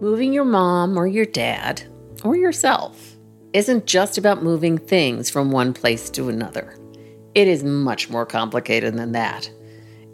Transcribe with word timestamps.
Moving 0.00 0.32
your 0.32 0.44
mom 0.44 0.96
or 0.96 1.08
your 1.08 1.24
dad 1.24 1.82
or 2.22 2.36
yourself 2.36 3.16
isn't 3.52 3.86
just 3.86 4.16
about 4.16 4.44
moving 4.44 4.78
things 4.78 5.28
from 5.28 5.50
one 5.50 5.72
place 5.74 6.08
to 6.10 6.28
another. 6.28 6.78
It 7.34 7.48
is 7.48 7.64
much 7.64 8.08
more 8.08 8.24
complicated 8.24 8.94
than 8.94 9.10
that, 9.12 9.50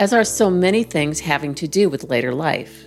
as 0.00 0.14
are 0.14 0.24
so 0.24 0.48
many 0.48 0.84
things 0.84 1.20
having 1.20 1.54
to 1.56 1.68
do 1.68 1.90
with 1.90 2.08
later 2.08 2.32
life. 2.32 2.86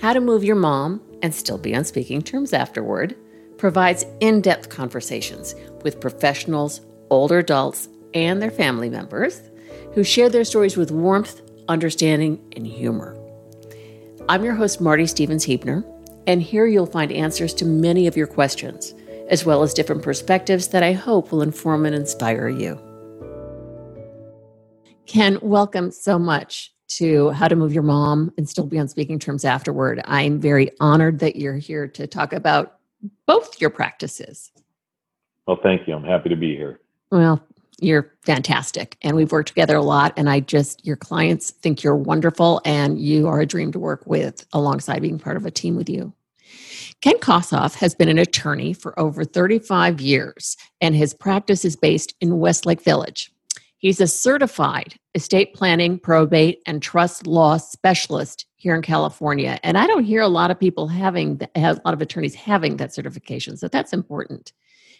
How 0.00 0.14
to 0.14 0.22
Move 0.22 0.42
Your 0.42 0.56
Mom 0.56 1.02
and 1.22 1.34
Still 1.34 1.58
Be 1.58 1.76
on 1.76 1.84
Speaking 1.84 2.22
Terms 2.22 2.54
Afterward 2.54 3.14
provides 3.58 4.06
in 4.20 4.40
depth 4.40 4.70
conversations 4.70 5.54
with 5.82 6.00
professionals, 6.00 6.80
older 7.10 7.40
adults, 7.40 7.90
and 8.14 8.40
their 8.40 8.50
family 8.50 8.88
members 8.88 9.42
who 9.92 10.02
share 10.02 10.30
their 10.30 10.44
stories 10.44 10.78
with 10.78 10.90
warmth, 10.90 11.42
understanding, 11.68 12.42
and 12.56 12.66
humor. 12.66 13.13
I'm 14.26 14.42
your 14.42 14.54
host, 14.54 14.80
Marty 14.80 15.06
Stevens 15.06 15.44
Heebner, 15.44 15.84
and 16.26 16.40
here 16.40 16.66
you'll 16.66 16.86
find 16.86 17.12
answers 17.12 17.52
to 17.54 17.66
many 17.66 18.06
of 18.06 18.16
your 18.16 18.26
questions, 18.26 18.94
as 19.28 19.44
well 19.44 19.62
as 19.62 19.74
different 19.74 20.02
perspectives 20.02 20.68
that 20.68 20.82
I 20.82 20.92
hope 20.92 21.30
will 21.30 21.42
inform 21.42 21.84
and 21.84 21.94
inspire 21.94 22.48
you. 22.48 22.80
Ken, 25.04 25.38
welcome 25.42 25.90
so 25.90 26.18
much 26.18 26.72
to 26.88 27.32
How 27.32 27.48
to 27.48 27.54
Move 27.54 27.74
Your 27.74 27.82
Mom 27.82 28.32
and 28.38 28.48
Still 28.48 28.64
Be 28.64 28.78
on 28.78 28.88
Speaking 28.88 29.18
Terms 29.18 29.44
Afterward. 29.44 30.00
I'm 30.06 30.40
very 30.40 30.70
honored 30.80 31.18
that 31.18 31.36
you're 31.36 31.58
here 31.58 31.86
to 31.88 32.06
talk 32.06 32.32
about 32.32 32.78
both 33.26 33.60
your 33.60 33.68
practices. 33.68 34.50
Well, 35.46 35.58
thank 35.62 35.86
you. 35.86 35.92
I'm 35.92 36.02
happy 36.02 36.30
to 36.30 36.36
be 36.36 36.56
here. 36.56 36.80
Well, 37.12 37.46
you're 37.80 38.12
fantastic 38.22 38.96
and 39.02 39.16
we've 39.16 39.32
worked 39.32 39.48
together 39.48 39.76
a 39.76 39.82
lot 39.82 40.12
and 40.16 40.30
i 40.30 40.40
just 40.40 40.84
your 40.86 40.96
clients 40.96 41.50
think 41.50 41.82
you're 41.82 41.96
wonderful 41.96 42.60
and 42.64 42.98
you 42.98 43.26
are 43.26 43.40
a 43.40 43.46
dream 43.46 43.72
to 43.72 43.78
work 43.78 44.02
with 44.06 44.46
alongside 44.52 45.02
being 45.02 45.18
part 45.18 45.36
of 45.36 45.46
a 45.46 45.50
team 45.50 45.76
with 45.76 45.88
you. 45.88 46.12
Ken 47.00 47.18
kossoff 47.18 47.74
has 47.74 47.94
been 47.94 48.08
an 48.08 48.18
attorney 48.18 48.72
for 48.72 48.98
over 48.98 49.24
35 49.24 50.00
years 50.00 50.56
and 50.80 50.94
his 50.94 51.12
practice 51.12 51.64
is 51.64 51.76
based 51.76 52.14
in 52.20 52.38
westlake 52.38 52.82
village. 52.82 53.30
He's 53.78 54.00
a 54.00 54.06
certified 54.06 54.94
estate 55.14 55.52
planning 55.52 55.98
probate 55.98 56.60
and 56.66 56.80
trust 56.80 57.26
law 57.26 57.56
specialist 57.56 58.46
here 58.56 58.74
in 58.74 58.80
california 58.80 59.60
and 59.62 59.76
i 59.76 59.86
don't 59.86 60.04
hear 60.04 60.22
a 60.22 60.28
lot 60.28 60.50
of 60.50 60.58
people 60.58 60.88
having 60.88 61.38
a 61.54 61.78
lot 61.84 61.92
of 61.92 62.00
attorneys 62.00 62.34
having 62.34 62.78
that 62.78 62.94
certification 62.94 63.56
so 63.56 63.68
that's 63.68 63.92
important. 63.92 64.52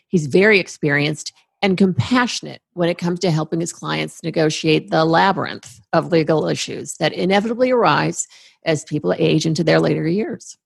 He's 0.09 0.27
very 0.27 0.59
experienced 0.61 1.33
and 1.65 1.79
compassionate 1.79 2.61
when 2.75 2.91
it 2.91 2.99
comes 2.99 3.19
to 3.21 3.31
helping 3.31 3.59
his 3.59 3.73
clients 3.73 4.23
negotiate 4.23 4.91
the 4.91 5.03
labyrinth 5.07 5.81
of 5.95 6.13
legal 6.13 6.47
issues 6.47 6.99
that 6.99 7.15
inevitably 7.15 7.71
arise 7.71 8.29
as 8.67 8.85
people 8.85 9.15
age 9.17 9.47
into 9.47 9.65
their 9.65 9.81
later 9.81 10.07
years. 10.07 10.59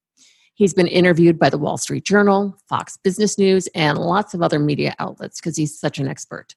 He's 0.55 0.75
been 0.75 0.89
interviewed 0.89 1.39
by 1.39 1.51
the 1.51 1.59
Wall 1.59 1.79
Street 1.79 2.03
Journal, 2.03 2.59
Fox 2.69 2.97
Business 2.97 3.39
News, 3.39 3.69
and 3.77 3.97
lots 3.97 4.35
of 4.35 4.43
other 4.43 4.59
media 4.59 4.93
outlets 4.99 5.41
because 5.41 5.57
he's 5.57 5.79
such 5.79 6.01
an 6.01 6.09
expert. 6.09 6.57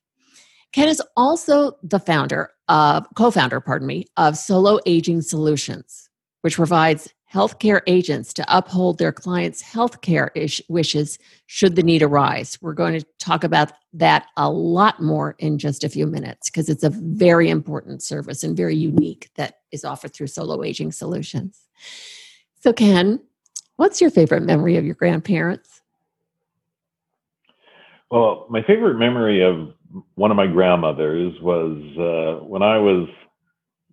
Ken 0.73 0.87
is 0.87 1.03
also 1.15 1.73
the 1.83 1.99
founder 1.99 2.49
of, 2.67 3.05
co 3.15 3.29
founder, 3.29 3.59
pardon 3.59 3.85
me, 3.85 4.07
of 4.17 4.35
Solo 4.35 4.79
Aging 4.87 5.21
Solutions, 5.21 6.09
which 6.41 6.55
provides 6.55 7.13
healthcare 7.33 7.81
agents 7.87 8.33
to 8.33 8.45
uphold 8.55 8.97
their 8.97 9.11
clients' 9.11 9.63
healthcare 9.63 10.29
ish- 10.35 10.61
wishes 10.67 11.17
should 11.45 11.75
the 11.75 11.83
need 11.83 12.03
arise. 12.03 12.57
We're 12.61 12.73
going 12.73 12.99
to 12.99 13.05
talk 13.19 13.43
about 13.43 13.71
that 13.93 14.27
a 14.35 14.49
lot 14.49 15.01
more 15.01 15.35
in 15.39 15.57
just 15.57 15.83
a 15.83 15.89
few 15.89 16.07
minutes 16.07 16.49
because 16.49 16.67
it's 16.67 16.83
a 16.83 16.89
very 16.89 17.49
important 17.49 18.03
service 18.03 18.43
and 18.43 18.55
very 18.55 18.75
unique 18.75 19.29
that 19.35 19.59
is 19.71 19.85
offered 19.85 20.13
through 20.13 20.27
Solo 20.27 20.63
Aging 20.63 20.91
Solutions. 20.91 21.67
So, 22.59 22.73
Ken, 22.73 23.21
what's 23.77 24.01
your 24.01 24.11
favorite 24.11 24.43
memory 24.43 24.75
of 24.75 24.85
your 24.85 24.95
grandparents? 24.95 25.81
Well, 28.09 28.45
my 28.49 28.61
favorite 28.63 28.97
memory 28.97 29.41
of 29.41 29.73
one 30.15 30.31
of 30.31 30.37
my 30.37 30.47
grandmothers 30.47 31.33
was 31.41 31.77
uh, 31.97 32.45
when 32.45 32.61
I 32.61 32.77
was 32.77 33.07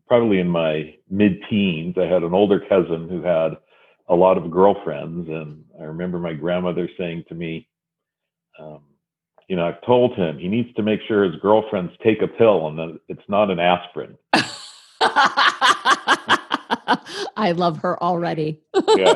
probably 0.09 0.41
in 0.41 0.49
my 0.49 0.97
mid 1.10 1.38
teens, 1.48 1.96
I 1.98 2.06
had 2.06 2.22
an 2.22 2.34
older 2.34 2.60
cousin 2.60 3.08
who 3.08 3.22
had 3.22 3.52
a 4.08 4.14
lot 4.14 4.38
of 4.38 4.50
girlfriends. 4.50 5.28
And 5.28 5.64
I 5.80 5.84
remember 5.84 6.19
my 6.19 6.34
grandmother 6.34 6.88
saying 6.98 7.24
to 7.28 7.34
me, 7.34 7.69
um, 8.58 8.80
you 9.48 9.56
know, 9.56 9.66
I've 9.66 9.80
told 9.82 10.14
him 10.14 10.38
he 10.38 10.48
needs 10.48 10.72
to 10.74 10.82
make 10.82 11.00
sure 11.08 11.24
his 11.24 11.41
girlfriends 11.41 11.92
take 12.02 12.22
a 12.22 12.28
pill 12.28 12.69
and 12.69 12.78
that 12.78 13.00
it's 13.08 13.28
not 13.28 13.50
an 13.50 13.58
aspirin. 13.58 14.16
I 17.36 17.52
love 17.54 17.78
her 17.78 18.02
already. 18.02 18.60
yeah. 18.96 19.14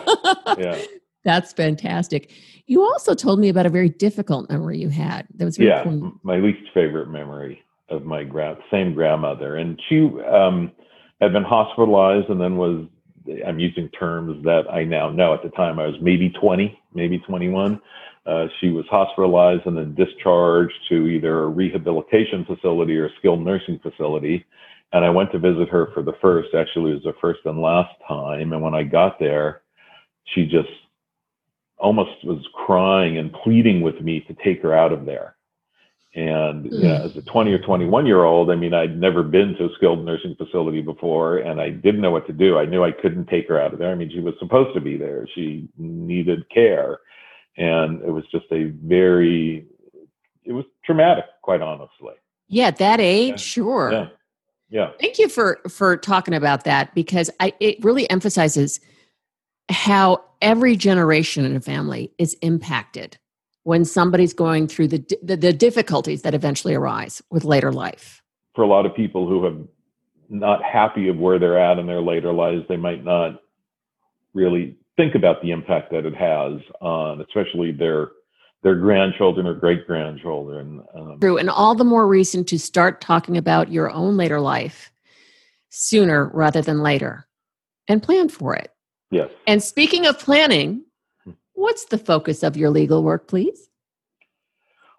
Yeah. 0.58 0.82
That's 1.24 1.52
fantastic. 1.52 2.32
You 2.66 2.82
also 2.82 3.14
told 3.14 3.38
me 3.38 3.48
about 3.48 3.66
a 3.66 3.70
very 3.70 3.88
difficult 3.88 4.50
memory 4.50 4.78
you 4.78 4.88
had. 4.88 5.26
That 5.36 5.44
was 5.44 5.58
yeah, 5.58 5.84
cool. 5.84 6.12
my 6.22 6.36
least 6.38 6.68
favorite 6.74 7.08
memory 7.08 7.62
of 7.88 8.04
my 8.04 8.24
gra- 8.24 8.58
same 8.70 8.94
grandmother, 8.94 9.56
and 9.56 9.80
she 9.88 10.10
um, 10.28 10.72
had 11.22 11.32
been 11.32 11.44
hospitalized 11.44 12.28
and 12.28 12.40
then 12.40 12.56
was 12.56 12.86
I'm 13.46 13.60
using 13.60 13.88
terms 13.90 14.44
that 14.44 14.64
I 14.70 14.82
now 14.82 15.08
know. 15.08 15.32
At 15.32 15.44
the 15.44 15.50
time, 15.50 15.78
I 15.78 15.86
was 15.86 15.94
maybe 16.00 16.30
20, 16.30 16.76
maybe 16.92 17.20
21. 17.20 17.80
Uh, 18.26 18.46
she 18.60 18.70
was 18.70 18.84
hospitalized 18.90 19.64
and 19.66 19.76
then 19.76 19.94
discharged 19.94 20.74
to 20.88 21.06
either 21.06 21.44
a 21.44 21.48
rehabilitation 21.48 22.44
facility 22.44 22.96
or 22.96 23.06
a 23.06 23.10
skilled 23.18 23.44
nursing 23.44 23.78
facility. 23.78 24.44
And 24.92 25.04
I 25.04 25.10
went 25.10 25.30
to 25.32 25.38
visit 25.38 25.68
her 25.68 25.90
for 25.94 26.02
the 26.02 26.14
first, 26.20 26.48
actually, 26.54 26.90
it 26.90 26.94
was 26.94 27.02
the 27.04 27.14
first 27.20 27.40
and 27.44 27.62
last 27.62 27.94
time. 28.08 28.52
And 28.52 28.60
when 28.60 28.74
I 28.74 28.82
got 28.82 29.20
there, 29.20 29.62
she 30.34 30.44
just 30.44 30.68
almost 31.78 32.24
was 32.24 32.44
crying 32.66 33.18
and 33.18 33.32
pleading 33.32 33.80
with 33.80 34.00
me 34.00 34.20
to 34.20 34.34
take 34.44 34.62
her 34.62 34.74
out 34.74 34.92
of 34.92 35.06
there. 35.06 35.36
And 36.14 36.66
mm. 36.66 36.84
as 36.84 37.16
a 37.16 37.22
20 37.22 37.52
or 37.52 37.58
21 37.58 38.06
year 38.06 38.24
old, 38.24 38.50
I 38.50 38.54
mean, 38.54 38.74
I'd 38.74 39.00
never 39.00 39.22
been 39.22 39.54
to 39.56 39.64
a 39.64 39.74
skilled 39.76 40.04
nursing 40.04 40.34
facility 40.36 40.82
before 40.82 41.38
and 41.38 41.60
I 41.60 41.70
didn't 41.70 42.02
know 42.02 42.10
what 42.10 42.26
to 42.26 42.34
do. 42.34 42.58
I 42.58 42.66
knew 42.66 42.84
I 42.84 42.92
couldn't 42.92 43.26
take 43.26 43.48
her 43.48 43.58
out 43.58 43.72
of 43.72 43.78
there. 43.78 43.90
I 43.90 43.94
mean, 43.94 44.10
she 44.10 44.20
was 44.20 44.34
supposed 44.38 44.74
to 44.74 44.80
be 44.80 44.98
there. 44.98 45.26
She 45.34 45.68
needed 45.78 46.48
care. 46.50 47.00
And 47.56 48.02
it 48.02 48.10
was 48.10 48.24
just 48.30 48.44
a 48.52 48.64
very, 48.82 49.66
it 50.44 50.52
was 50.52 50.66
traumatic, 50.84 51.24
quite 51.40 51.62
honestly. 51.62 52.14
Yeah, 52.48 52.70
that 52.72 53.00
age, 53.00 53.30
yeah. 53.30 53.36
sure. 53.36 53.92
Yeah. 53.92 54.06
Yeah. 54.68 54.90
Thank 54.98 55.18
you 55.18 55.28
for 55.28 55.60
for 55.68 55.98
talking 55.98 56.32
about 56.32 56.64
that 56.64 56.94
because 56.94 57.30
I 57.40 57.52
it 57.60 57.84
really 57.84 58.08
emphasizes 58.08 58.80
how 59.68 60.24
every 60.40 60.76
generation 60.76 61.44
in 61.44 61.54
a 61.54 61.60
family 61.60 62.10
is 62.16 62.34
impacted 62.40 63.18
when 63.64 63.84
somebody's 63.84 64.32
going 64.32 64.66
through 64.66 64.88
the, 64.88 65.18
the, 65.22 65.36
the 65.36 65.52
difficulties 65.52 66.22
that 66.22 66.34
eventually 66.34 66.74
arise 66.74 67.22
with 67.30 67.44
later 67.44 67.72
life. 67.72 68.22
For 68.54 68.62
a 68.62 68.66
lot 68.66 68.86
of 68.86 68.94
people 68.94 69.28
who 69.28 69.44
have 69.44 69.58
not 70.28 70.62
happy 70.62 71.08
of 71.08 71.16
where 71.18 71.38
they're 71.38 71.58
at 71.58 71.78
in 71.78 71.86
their 71.86 72.00
later 72.00 72.32
lives 72.32 72.64
they 72.68 72.76
might 72.76 73.04
not 73.04 73.42
really 74.32 74.76
think 74.96 75.14
about 75.14 75.42
the 75.42 75.50
impact 75.50 75.90
that 75.90 76.06
it 76.06 76.14
has 76.14 76.58
on 76.80 77.20
especially 77.20 77.70
their 77.70 78.12
their 78.62 78.76
grandchildren 78.76 79.46
or 79.46 79.52
great 79.52 79.86
grandchildren 79.86 80.82
um, 80.94 81.18
true 81.20 81.36
and 81.36 81.50
all 81.50 81.74
the 81.74 81.84
more 81.84 82.06
reason 82.06 82.46
to 82.46 82.58
start 82.58 83.02
talking 83.02 83.36
about 83.36 83.70
your 83.70 83.90
own 83.90 84.16
later 84.16 84.40
life 84.40 84.90
sooner 85.68 86.30
rather 86.34 86.62
than 86.62 86.82
later 86.82 87.26
and 87.88 88.02
plan 88.02 88.28
for 88.28 88.54
it. 88.54 88.70
Yes. 89.10 89.30
And 89.46 89.62
speaking 89.62 90.06
of 90.06 90.18
planning 90.18 90.84
What's 91.62 91.84
the 91.84 91.96
focus 91.96 92.42
of 92.42 92.56
your 92.56 92.70
legal 92.70 93.04
work, 93.04 93.28
please? 93.28 93.68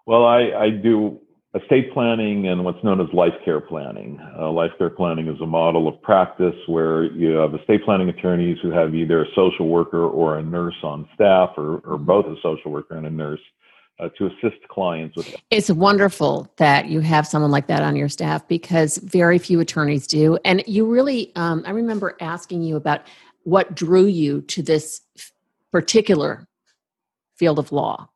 Well, 0.06 0.24
I, 0.24 0.50
I 0.58 0.70
do 0.70 1.20
estate 1.54 1.92
planning 1.92 2.48
and 2.48 2.64
what's 2.64 2.82
known 2.82 3.02
as 3.02 3.06
life 3.12 3.34
care 3.44 3.60
planning. 3.60 4.18
Uh, 4.38 4.50
life 4.50 4.70
care 4.78 4.88
planning 4.88 5.28
is 5.28 5.38
a 5.42 5.46
model 5.46 5.86
of 5.86 6.00
practice 6.00 6.54
where 6.66 7.04
you 7.04 7.32
have 7.32 7.54
estate 7.54 7.84
planning 7.84 8.08
attorneys 8.08 8.56
who 8.62 8.70
have 8.70 8.94
either 8.94 9.24
a 9.24 9.26
social 9.34 9.68
worker 9.68 10.06
or 10.06 10.38
a 10.38 10.42
nurse 10.42 10.74
on 10.82 11.06
staff, 11.14 11.50
or, 11.58 11.80
or 11.80 11.98
both 11.98 12.24
a 12.24 12.36
social 12.42 12.72
worker 12.72 12.96
and 12.96 13.06
a 13.06 13.10
nurse. 13.10 13.40
Uh, 14.00 14.08
to 14.18 14.26
assist 14.26 14.56
clients 14.68 15.16
with 15.16 15.36
it's 15.52 15.70
wonderful 15.70 16.52
that 16.56 16.86
you 16.88 16.98
have 16.98 17.24
someone 17.24 17.52
like 17.52 17.68
that 17.68 17.80
on 17.80 17.94
your 17.94 18.08
staff 18.08 18.48
because 18.48 18.96
very 18.96 19.38
few 19.38 19.60
attorneys 19.60 20.08
do 20.08 20.36
and 20.44 20.64
you 20.66 20.84
really 20.84 21.30
um, 21.36 21.62
i 21.64 21.70
remember 21.70 22.16
asking 22.20 22.60
you 22.60 22.74
about 22.74 23.02
what 23.44 23.72
drew 23.76 24.06
you 24.06 24.40
to 24.40 24.64
this 24.64 25.00
particular 25.70 26.48
field 27.36 27.58
of 27.58 27.72
law. 27.72 28.08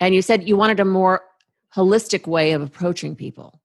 And 0.00 0.14
you 0.14 0.22
said 0.22 0.48
you 0.48 0.56
wanted 0.56 0.80
a 0.80 0.84
more 0.84 1.22
holistic 1.74 2.26
way 2.26 2.52
of 2.52 2.62
approaching 2.62 3.16
people. 3.16 3.60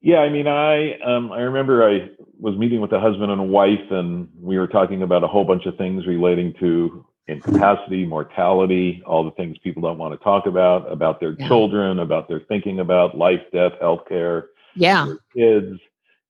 Yeah, 0.00 0.18
I 0.18 0.28
mean, 0.28 0.46
I 0.46 0.98
um, 1.00 1.32
I 1.32 1.40
remember 1.40 1.88
I 1.88 2.10
was 2.38 2.56
meeting 2.56 2.80
with 2.80 2.92
a 2.92 3.00
husband 3.00 3.32
and 3.32 3.40
a 3.40 3.44
wife, 3.44 3.90
and 3.90 4.28
we 4.40 4.56
were 4.56 4.68
talking 4.68 5.02
about 5.02 5.24
a 5.24 5.26
whole 5.26 5.44
bunch 5.44 5.66
of 5.66 5.76
things 5.76 6.06
relating 6.06 6.54
to 6.60 7.04
incapacity, 7.26 8.06
mortality, 8.06 9.02
all 9.04 9.24
the 9.24 9.32
things 9.32 9.56
people 9.58 9.82
don't 9.82 9.98
want 9.98 10.18
to 10.18 10.24
talk 10.24 10.46
about, 10.46 10.90
about 10.90 11.20
their 11.20 11.34
yeah. 11.38 11.48
children, 11.48 11.98
about 11.98 12.28
their 12.28 12.40
thinking 12.40 12.78
about 12.78 13.18
life, 13.18 13.40
death, 13.52 13.72
healthcare, 13.82 14.44
yeah, 14.76 15.12
kids, 15.36 15.78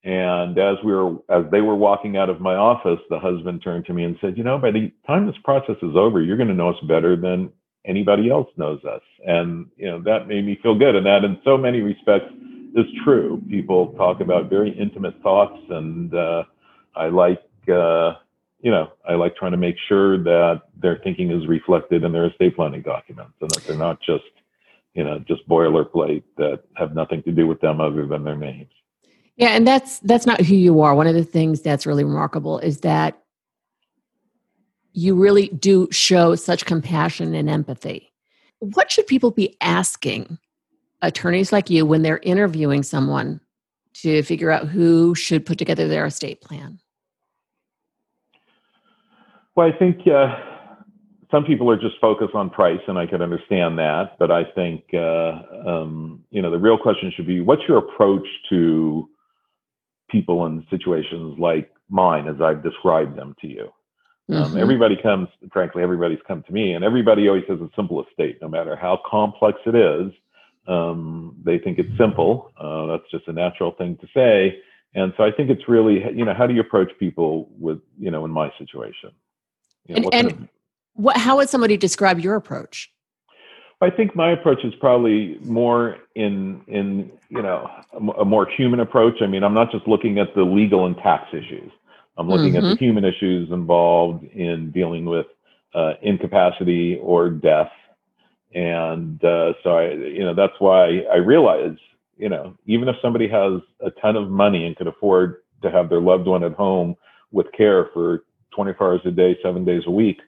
And 0.04 0.56
as 0.58 0.76
we 0.84 0.92
were, 0.92 1.16
as 1.28 1.44
they 1.50 1.60
were 1.60 1.74
walking 1.74 2.16
out 2.16 2.30
of 2.30 2.40
my 2.40 2.54
office, 2.54 3.00
the 3.10 3.18
husband 3.18 3.62
turned 3.62 3.84
to 3.86 3.92
me 3.92 4.04
and 4.04 4.16
said, 4.20 4.38
"You 4.38 4.44
know, 4.44 4.56
by 4.56 4.70
the 4.70 4.92
time 5.06 5.26
this 5.26 5.36
process 5.42 5.76
is 5.82 5.96
over, 5.96 6.22
you're 6.22 6.36
going 6.36 6.48
to 6.48 6.54
know 6.54 6.70
us 6.70 6.80
better 6.86 7.16
than 7.16 7.50
anybody 7.84 8.30
else 8.30 8.48
knows 8.56 8.84
us." 8.84 9.02
And 9.26 9.66
you 9.76 9.86
know, 9.86 10.00
that 10.02 10.28
made 10.28 10.46
me 10.46 10.58
feel 10.62 10.78
good. 10.78 10.94
And 10.94 11.04
that, 11.06 11.24
in 11.24 11.38
so 11.44 11.56
many 11.58 11.80
respects, 11.80 12.32
is 12.76 12.86
true. 13.04 13.42
People 13.50 13.88
talk 13.94 14.20
about 14.20 14.48
very 14.48 14.70
intimate 14.70 15.20
thoughts, 15.20 15.58
and 15.68 16.14
uh, 16.14 16.44
I 16.94 17.08
like, 17.08 17.42
uh, 17.68 18.12
you 18.60 18.70
know, 18.70 18.92
I 19.08 19.14
like 19.14 19.34
trying 19.34 19.52
to 19.52 19.58
make 19.58 19.76
sure 19.88 20.16
that 20.22 20.62
their 20.80 21.00
thinking 21.02 21.32
is 21.32 21.46
reflected 21.48 22.04
in 22.04 22.12
their 22.12 22.26
estate 22.26 22.54
planning 22.54 22.82
documents, 22.82 23.34
and 23.40 23.50
that 23.50 23.64
they're 23.64 23.76
not 23.76 24.00
just, 24.00 24.24
you 24.94 25.02
know, 25.02 25.18
just 25.26 25.48
boilerplate 25.48 26.22
that 26.36 26.62
have 26.76 26.94
nothing 26.94 27.22
to 27.24 27.32
do 27.32 27.48
with 27.48 27.60
them 27.60 27.80
other 27.80 28.06
than 28.06 28.22
their 28.22 28.36
names. 28.36 28.70
Yeah, 29.38 29.50
and 29.50 29.66
that's 29.66 30.00
that's 30.00 30.26
not 30.26 30.40
who 30.40 30.56
you 30.56 30.80
are. 30.80 30.96
One 30.96 31.06
of 31.06 31.14
the 31.14 31.24
things 31.24 31.62
that's 31.62 31.86
really 31.86 32.02
remarkable 32.02 32.58
is 32.58 32.80
that 32.80 33.22
you 34.92 35.14
really 35.14 35.48
do 35.50 35.86
show 35.92 36.34
such 36.34 36.66
compassion 36.66 37.34
and 37.34 37.48
empathy. 37.48 38.12
What 38.58 38.90
should 38.90 39.06
people 39.06 39.30
be 39.30 39.56
asking 39.60 40.38
attorneys 41.02 41.52
like 41.52 41.70
you 41.70 41.86
when 41.86 42.02
they're 42.02 42.18
interviewing 42.24 42.82
someone 42.82 43.40
to 43.94 44.24
figure 44.24 44.50
out 44.50 44.66
who 44.66 45.14
should 45.14 45.46
put 45.46 45.56
together 45.56 45.86
their 45.86 46.06
estate 46.06 46.40
plan? 46.40 46.80
Well, 49.54 49.70
I 49.72 49.78
think 49.78 50.00
uh, 50.08 50.34
some 51.30 51.44
people 51.44 51.70
are 51.70 51.76
just 51.76 51.94
focused 52.00 52.34
on 52.34 52.50
price, 52.50 52.80
and 52.88 52.98
I 52.98 53.06
could 53.06 53.22
understand 53.22 53.78
that. 53.78 54.16
But 54.18 54.32
I 54.32 54.42
think 54.52 54.82
uh, 54.92 55.42
um, 55.64 56.24
you 56.30 56.42
know 56.42 56.50
the 56.50 56.58
real 56.58 56.76
question 56.76 57.12
should 57.14 57.28
be: 57.28 57.40
What's 57.40 57.62
your 57.68 57.78
approach 57.78 58.26
to 58.50 59.08
people 60.08 60.46
in 60.46 60.66
situations 60.70 61.38
like 61.38 61.70
mine 61.88 62.28
as 62.28 62.40
I've 62.40 62.62
described 62.62 63.16
them 63.16 63.34
to 63.40 63.46
you. 63.46 63.72
Um, 64.30 64.44
mm-hmm. 64.44 64.58
everybody 64.58 64.96
comes, 65.02 65.28
frankly, 65.52 65.82
everybody's 65.82 66.18
come 66.26 66.42
to 66.42 66.52
me, 66.52 66.72
and 66.72 66.84
everybody 66.84 67.28
always 67.28 67.44
has 67.48 67.60
a 67.60 67.70
simple 67.74 68.04
estate, 68.04 68.38
no 68.42 68.48
matter 68.48 68.76
how 68.76 69.00
complex 69.08 69.58
it 69.64 69.74
is. 69.74 70.12
Um, 70.66 71.34
they 71.42 71.58
think 71.58 71.78
it's 71.78 71.96
simple. 71.96 72.52
Uh, 72.58 72.86
that's 72.86 73.10
just 73.10 73.26
a 73.28 73.32
natural 73.32 73.72
thing 73.72 73.96
to 74.02 74.06
say. 74.12 74.58
And 74.94 75.14
so 75.16 75.24
I 75.24 75.30
think 75.30 75.48
it's 75.48 75.66
really, 75.66 76.02
you 76.14 76.26
know, 76.26 76.34
how 76.34 76.46
do 76.46 76.52
you 76.52 76.60
approach 76.60 76.90
people 76.98 77.48
with, 77.58 77.78
you 77.98 78.10
know, 78.10 78.24
in 78.26 78.30
my 78.30 78.52
situation? 78.58 79.12
You 79.86 80.00
know, 80.00 80.10
and, 80.12 80.30
and 80.30 80.42
of, 80.42 80.48
what, 80.92 81.16
how 81.16 81.36
would 81.36 81.48
somebody 81.48 81.78
describe 81.78 82.20
your 82.20 82.34
approach? 82.34 82.92
I 83.80 83.90
think 83.90 84.16
my 84.16 84.32
approach 84.32 84.64
is 84.64 84.74
probably 84.80 85.38
more 85.44 85.98
in 86.16 86.62
in 86.66 87.10
you 87.28 87.42
know 87.42 87.70
a, 88.18 88.24
more 88.24 88.48
human 88.48 88.80
approach. 88.80 89.22
I 89.22 89.26
mean, 89.26 89.44
I'm 89.44 89.54
not 89.54 89.70
just 89.70 89.86
looking 89.86 90.18
at 90.18 90.34
the 90.34 90.42
legal 90.42 90.86
and 90.86 90.96
tax 90.96 91.28
issues. 91.32 91.70
I'm 92.16 92.28
looking 92.28 92.48
mm-hmm. 92.48 92.56
at 92.56 92.62
the 92.62 92.74
mm-hmm. 92.74 92.84
human 92.84 93.04
issues 93.04 93.50
involved 93.52 94.24
in 94.24 94.72
dealing 94.72 95.04
with 95.04 95.26
uh, 95.74 95.92
incapacity 96.02 96.98
or 97.00 97.30
death, 97.30 97.70
and 98.52 99.22
uh, 99.24 99.52
so 99.62 99.78
I 99.78 99.92
you 99.92 100.24
know 100.24 100.34
that's 100.34 100.58
why 100.58 101.02
I 101.12 101.16
realize 101.16 101.76
you 102.16 102.28
know 102.28 102.56
even 102.66 102.88
if 102.88 102.96
somebody 103.00 103.28
has 103.28 103.60
a 103.80 103.92
ton 104.02 104.16
of 104.16 104.28
money 104.28 104.66
and 104.66 104.76
could 104.76 104.88
afford 104.88 105.42
to 105.62 105.70
have 105.70 105.88
their 105.88 106.00
loved 106.00 106.26
one 106.26 106.42
at 106.42 106.54
home 106.54 106.96
with 107.30 107.46
care 107.56 107.90
for 107.94 108.24
24 108.56 108.88
hours 108.88 109.00
a 109.04 109.10
day, 109.12 109.38
seven 109.40 109.64
days 109.64 109.82
a 109.86 109.90
week, 109.90 110.20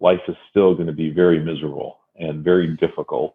life 0.00 0.20
is 0.28 0.36
still 0.50 0.74
going 0.74 0.86
to 0.86 0.92
be 0.92 1.08
very 1.08 1.42
miserable 1.42 1.98
and 2.18 2.44
very 2.44 2.76
difficult. 2.76 3.34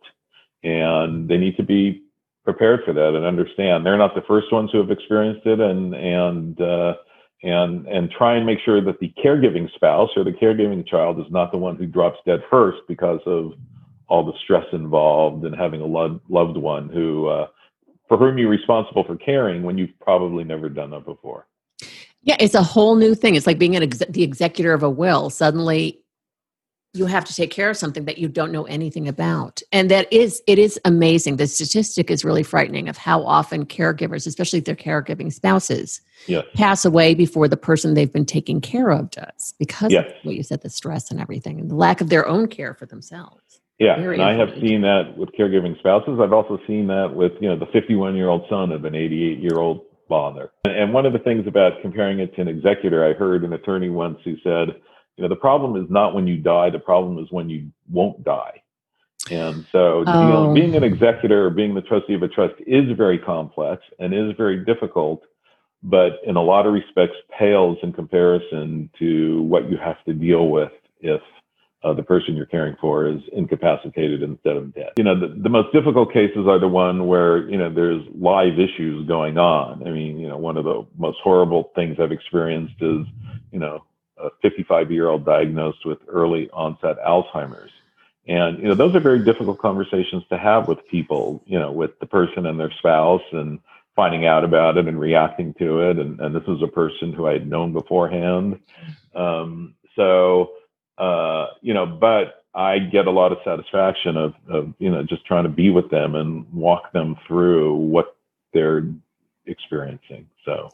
And 0.64 1.28
they 1.28 1.38
need 1.38 1.58
to 1.58 1.64
be 1.64 2.04
prepared 2.44 2.82
for 2.86 2.94
that 2.94 3.16
and 3.16 3.26
understand 3.26 3.86
they're 3.86 3.98
not 3.98 4.16
the 4.16 4.24
first 4.28 4.52
ones 4.52 4.70
who 4.72 4.80
have 4.80 4.92
experienced 4.92 5.46
it 5.46 5.60
and 5.60 5.94
and 5.94 6.62
uh, 6.62 6.94
and 7.44 7.88
and 7.88 8.12
try 8.12 8.36
and 8.36 8.46
make 8.46 8.60
sure 8.64 8.82
that 8.82 9.00
the 9.00 9.14
caregiving 9.24 9.74
spouse 9.76 10.10
or 10.16 10.24
the 10.24 10.32
caregiving 10.32 10.86
child 10.88 11.20
is 11.20 11.26
not 11.30 11.52
the 11.52 11.58
one 11.58 11.76
who 11.76 11.86
drops 11.86 12.20
dead 12.26 12.42
first 12.50 12.80
because 12.88 13.20
of 13.26 13.54
all 14.08 14.26
the 14.26 14.34
stress 14.44 14.66
involved 14.74 15.46
and 15.46 15.56
having 15.56 15.82
a 15.82 15.86
loved 15.86 16.20
loved 16.30 16.58
one 16.58 16.90
who 16.90 17.28
uh, 17.28 17.48
for 18.08 18.18
whom 18.18 18.38
you're 18.38 18.50
responsible 18.50 19.04
for 19.04 19.16
caring 19.16 19.64
when 19.64 19.78
you've 19.78 19.98
probably 20.00 20.44
never 20.44 20.70
done 20.70 20.92
that 20.92 21.06
before. 21.06 21.48
Yeah, 22.22 22.38
it's 22.40 22.56
a 22.56 22.64
whole 22.64 22.96
new 22.96 23.16
thing. 23.16 23.36
It's 23.36 23.48
like 23.48 23.58
being 23.58 23.76
an 23.76 23.84
ex- 23.84 24.04
the 24.10 24.24
executor 24.24 24.74
of 24.74 24.84
a 24.84 24.90
will. 24.90 25.30
Suddenly, 25.30 26.00
you 26.94 27.08
have 27.08 27.26
to 27.26 27.36
take 27.36 27.50
care 27.50 27.72
of 27.72 27.78
something 27.78 28.06
that 28.06 28.20
you 28.20 28.28
don't 28.28 28.52
know 28.52 28.66
anything 28.66 29.08
about. 29.08 29.62
And 29.72 29.90
that 29.90 30.12
is 30.14 30.44
it 30.46 30.60
is 30.60 30.80
amazing. 30.86 31.38
The 31.38 31.48
statistic 31.48 32.12
is 32.12 32.24
really 32.24 32.44
frightening 32.44 32.88
of 32.88 32.98
how 32.98 33.24
often 33.26 33.66
caregivers 33.66 34.28
especially 34.28 34.60
their 34.60 34.76
caregiving 34.76 35.34
spouses 35.34 36.02
pass 36.54 36.86
away 36.86 37.16
before 37.16 37.48
the 37.48 37.58
person 37.58 37.94
they've 37.96 38.14
been 38.14 38.26
taking 38.26 38.62
care 38.62 38.92
of 38.92 39.10
does 39.10 39.56
because 39.58 39.94
of 39.94 40.06
what 40.24 40.36
you 40.36 40.44
said 40.44 40.62
the 40.62 40.70
stress 40.70 41.10
and 41.10 41.20
everything 41.20 41.60
and 41.60 41.70
the 41.70 41.76
lack 41.76 42.00
of 42.00 42.10
their 42.10 42.28
own 42.28 42.48
care 42.48 42.74
for 42.76 42.86
themselves. 42.86 43.60
Yeah 43.80 44.00
Very 44.00 44.16
and 44.16 44.24
i 44.24 44.34
have 44.34 44.50
seen 44.62 44.82
that 44.82 45.18
with 45.18 45.30
caregiving 45.38 45.78
spouses. 45.80 46.20
I've 46.22 46.34
also 46.34 46.60
seen 46.68 46.88
that 46.88 47.12
with 47.14 47.32
you 47.42 47.50
know 47.50 47.58
the 47.58 47.72
51 47.74 48.16
year 48.16 48.30
old 48.30 48.46
son 48.50 48.72
of 48.72 48.86
an 48.86 48.94
88 48.94 49.40
year 49.40 49.58
old 49.58 49.82
father. 50.08 50.52
And 50.66 50.94
one 50.94 51.08
of 51.08 51.14
the 51.14 51.20
things 51.20 51.48
about 51.48 51.82
comparing 51.82 52.20
it 52.20 52.36
to 52.36 52.42
an 52.42 52.48
executor 52.48 53.04
i 53.04 53.14
heard 53.14 53.44
an 53.44 53.54
attorney 53.54 53.90
once 53.90 54.20
who 54.24 54.36
said 54.44 54.76
you 55.18 55.24
know 55.24 55.30
the 55.30 55.36
problem 55.36 55.82
is 55.82 55.90
not 55.90 56.14
when 56.14 56.28
you 56.28 56.38
die 56.38 56.70
the 56.70 56.80
problem 56.80 57.18
is 57.20 57.32
when 57.32 57.50
you 57.50 57.72
won't 57.90 58.24
die 58.24 58.62
and 59.32 59.66
so 59.72 60.04
oh. 60.06 60.22
you 60.22 60.30
know, 60.30 60.54
being 60.54 60.76
an 60.76 60.84
executor 60.84 61.46
or 61.46 61.50
being 61.50 61.74
the 61.74 61.82
trustee 61.82 62.14
of 62.14 62.24
a 62.24 62.28
trust 62.28 62.56
is 62.68 62.86
very 62.98 63.18
complex 63.18 63.84
and 64.00 64.14
is 64.14 64.36
very 64.38 64.64
difficult 64.66 65.24
but 65.82 66.20
in 66.26 66.36
a 66.36 66.42
lot 66.42 66.66
of 66.66 66.74
respects 66.74 67.16
pales 67.38 67.78
in 67.84 67.92
comparison 67.92 68.90
to 68.98 69.42
what 69.44 69.70
you 69.70 69.78
have 69.78 70.02
to 70.06 70.14
deal 70.14 70.50
with 70.50 70.72
if 71.02 71.22
uh, 71.84 71.94
the 71.94 72.04
person 72.04 72.36
you're 72.36 72.46
caring 72.46 72.76
for 72.80 73.08
is 73.08 73.20
incapacitated 73.34 74.24
instead 74.24 74.56
of 74.56 74.74
dead. 74.74 74.92
You 74.98 75.04
know, 75.04 75.20
the, 75.20 75.28
the 75.28 75.50
most 75.50 75.74
difficult 75.74 76.14
cases 76.14 76.48
are 76.48 76.60
the 76.60 76.68
one 76.68 77.08
where, 77.08 77.50
you 77.50 77.58
know, 77.58 77.74
there's 77.74 78.02
live 78.16 78.58
issues 78.58 79.06
going 79.08 79.38
on. 79.38 79.86
I 79.86 79.92
mean, 79.92 80.18
you 80.18 80.30
know, 80.30 80.38
one 80.38 80.56
of 80.58 80.64
the 80.64 80.86
most 80.98 81.18
horrible 81.24 81.72
things 81.76 81.98
I've 82.00 82.12
experienced 82.12 82.76
is, 82.80 83.06
you 83.52 83.60
know, 83.60 83.84
a 84.18 84.30
55 84.42 84.92
year 84.92 85.10
old 85.10 85.26
diagnosed 85.26 85.86
with 85.86 86.00
early 86.08 86.50
onset 86.52 86.98
Alzheimer's. 87.06 87.72
And, 88.28 88.60
you 88.60 88.66
know, 88.70 88.76
those 88.76 88.96
are 88.96 89.02
very 89.02 89.24
difficult 89.24 89.60
conversations 89.60 90.24
to 90.30 90.38
have 90.38 90.68
with 90.68 90.88
people, 90.88 91.44
you 91.46 91.60
know, 91.60 91.72
with 91.72 92.00
the 92.00 92.06
person 92.06 92.46
and 92.46 92.58
their 92.60 92.72
spouse 92.72 93.22
and 93.32 93.60
finding 93.96 94.26
out 94.26 94.44
about 94.44 94.78
it 94.78 94.88
and 94.88 95.00
reacting 95.00 95.54
to 95.56 95.82
it. 95.82 96.00
And, 96.00 96.20
and 96.22 96.34
this 96.34 96.46
was 96.48 96.62
a 96.62 96.68
person 96.68 97.12
who 97.12 97.28
I 97.28 97.34
had 97.34 97.48
known 97.48 97.74
beforehand. 97.74 98.60
Um, 99.14 99.76
so, 99.96 100.52
uh, 100.98 101.48
you 101.62 101.74
know, 101.74 101.86
but 101.86 102.46
I 102.56 102.80
get 102.80 103.08
a 103.08 103.12
lot 103.12 103.32
of 103.32 103.40
satisfaction 103.44 104.16
of, 104.16 104.34
of, 104.48 104.74
you 104.80 104.90
know, 104.90 105.04
just 105.04 105.26
trying 105.26 105.44
to 105.44 105.50
be 105.50 105.70
with 105.70 105.90
them 105.90 106.16
and 106.16 106.52
walk 106.54 106.92
them 106.94 107.18
through 107.28 107.76
what 107.76 108.16
they're 108.54 108.88
experiencing. 109.46 110.28
So, 110.46 110.72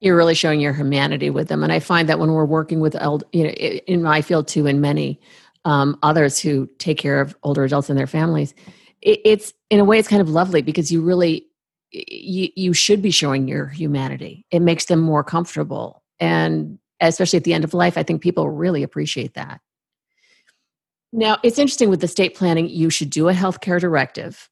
you're 0.00 0.16
really 0.16 0.34
showing 0.34 0.60
your 0.60 0.72
humanity 0.72 1.30
with 1.30 1.48
them. 1.48 1.62
And 1.62 1.72
i 1.72 1.78
find 1.78 2.08
that 2.08 2.18
when 2.18 2.32
we're 2.32 2.44
working 2.44 2.80
with 2.80 2.94
eld- 2.96 3.24
you 3.32 3.44
know 3.44 3.50
in 3.50 4.02
my 4.02 4.22
field 4.22 4.48
too 4.48 4.66
and 4.66 4.80
many 4.80 5.20
um, 5.64 5.98
others 6.02 6.38
who 6.38 6.68
take 6.78 6.98
care 6.98 7.20
of 7.20 7.36
older 7.42 7.64
adults 7.64 7.90
and 7.90 7.98
their 7.98 8.06
families 8.06 8.54
it, 9.02 9.20
it's 9.24 9.52
in 9.68 9.78
a 9.78 9.84
way 9.84 9.98
it's 9.98 10.08
kind 10.08 10.22
of 10.22 10.30
lovely 10.30 10.62
because 10.62 10.90
you 10.90 11.02
really 11.02 11.46
you, 11.92 12.48
you 12.54 12.72
should 12.72 13.02
be 13.02 13.10
showing 13.10 13.48
your 13.48 13.66
humanity. 13.66 14.46
It 14.52 14.60
makes 14.60 14.84
them 14.84 15.00
more 15.00 15.24
comfortable. 15.24 16.04
And 16.20 16.78
especially 17.00 17.38
at 17.38 17.44
the 17.44 17.54
end 17.54 17.64
of 17.64 17.74
life 17.74 17.96
i 17.96 18.02
think 18.02 18.22
people 18.22 18.50
really 18.50 18.82
appreciate 18.82 19.34
that. 19.34 19.60
Now 21.12 21.38
it's 21.42 21.58
interesting 21.58 21.90
with 21.90 22.00
the 22.00 22.08
state 22.08 22.34
planning 22.34 22.68
you 22.68 22.90
should 22.90 23.10
do 23.10 23.28
a 23.28 23.32
healthcare 23.32 23.80
directive. 23.80 24.48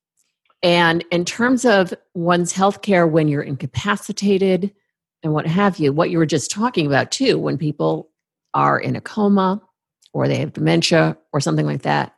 And 0.62 1.04
in 1.12 1.24
terms 1.24 1.64
of 1.64 1.94
one's 2.14 2.52
healthcare 2.52 3.08
when 3.08 3.28
you're 3.28 3.42
incapacitated 3.42 4.74
and 5.22 5.32
what 5.32 5.46
have 5.46 5.78
you, 5.78 5.92
what 5.92 6.10
you 6.10 6.18
were 6.18 6.26
just 6.26 6.50
talking 6.50 6.86
about 6.86 7.10
too, 7.10 7.38
when 7.38 7.58
people 7.58 8.10
are 8.54 8.78
in 8.78 8.96
a 8.96 9.00
coma 9.00 9.60
or 10.12 10.28
they 10.28 10.36
have 10.36 10.52
dementia 10.52 11.16
or 11.32 11.40
something 11.40 11.66
like 11.66 11.82
that. 11.82 12.14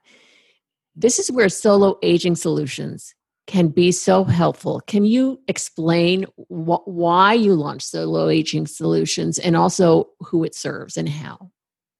This 0.95 1.19
is 1.19 1.31
where 1.31 1.49
solo 1.49 1.99
aging 2.03 2.37
solutions 2.37 3.15
can 3.47 3.69
be 3.69 3.91
so 3.91 4.25
helpful. 4.25 4.81
Can 4.87 5.05
you 5.05 5.41
explain 5.49 6.25
wh- 6.49 6.87
why 6.87 7.35
you 7.35 7.55
launched 7.55 7.89
solo 7.89 8.29
aging 8.29 8.67
solutions 8.67 9.39
and 9.39 9.57
also 9.57 10.11
who 10.21 10.45
it 10.45 10.55
serves 10.55 10.97
and 10.97 11.09
how? 11.09 11.51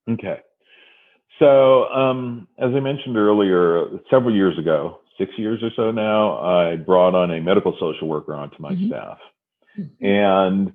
Okay. 0.09 0.41
So, 1.39 1.85
um, 1.89 2.47
as 2.59 2.71
I 2.75 2.81
mentioned 2.81 3.17
earlier, 3.17 3.87
several 4.11 4.35
years 4.35 4.59
ago, 4.59 5.01
six 5.19 5.33
years 5.37 5.61
or 5.63 5.71
so 5.75 5.91
now, 5.91 6.39
I 6.39 6.77
brought 6.77 7.15
on 7.15 7.31
a 7.31 7.41
medical 7.41 7.77
social 7.81 8.09
worker 8.09 8.35
onto 8.35 8.57
my 8.61 8.73
mm-hmm. 8.73 8.89
staff. 8.89 9.19
Mm-hmm. 9.79 10.07
And 10.07 10.73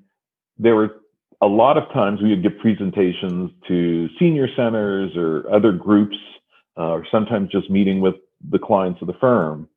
there 0.57 0.75
were 0.75 1.01
a 1.41 1.47
lot 1.47 1.77
of 1.77 1.91
times 1.93 2.21
we 2.21 2.29
would 2.29 2.43
give 2.43 2.57
presentations 2.59 3.51
to 3.67 4.07
senior 4.19 4.47
centers 4.55 5.15
or 5.15 5.51
other 5.53 5.71
groups, 5.71 6.17
uh, 6.77 6.91
or 6.91 7.05
sometimes 7.11 7.49
just 7.51 7.69
meeting 7.69 8.01
with 8.01 8.15
the 8.49 8.59
clients 8.59 9.01
of 9.01 9.07
the 9.07 9.13
firm. 9.19 9.67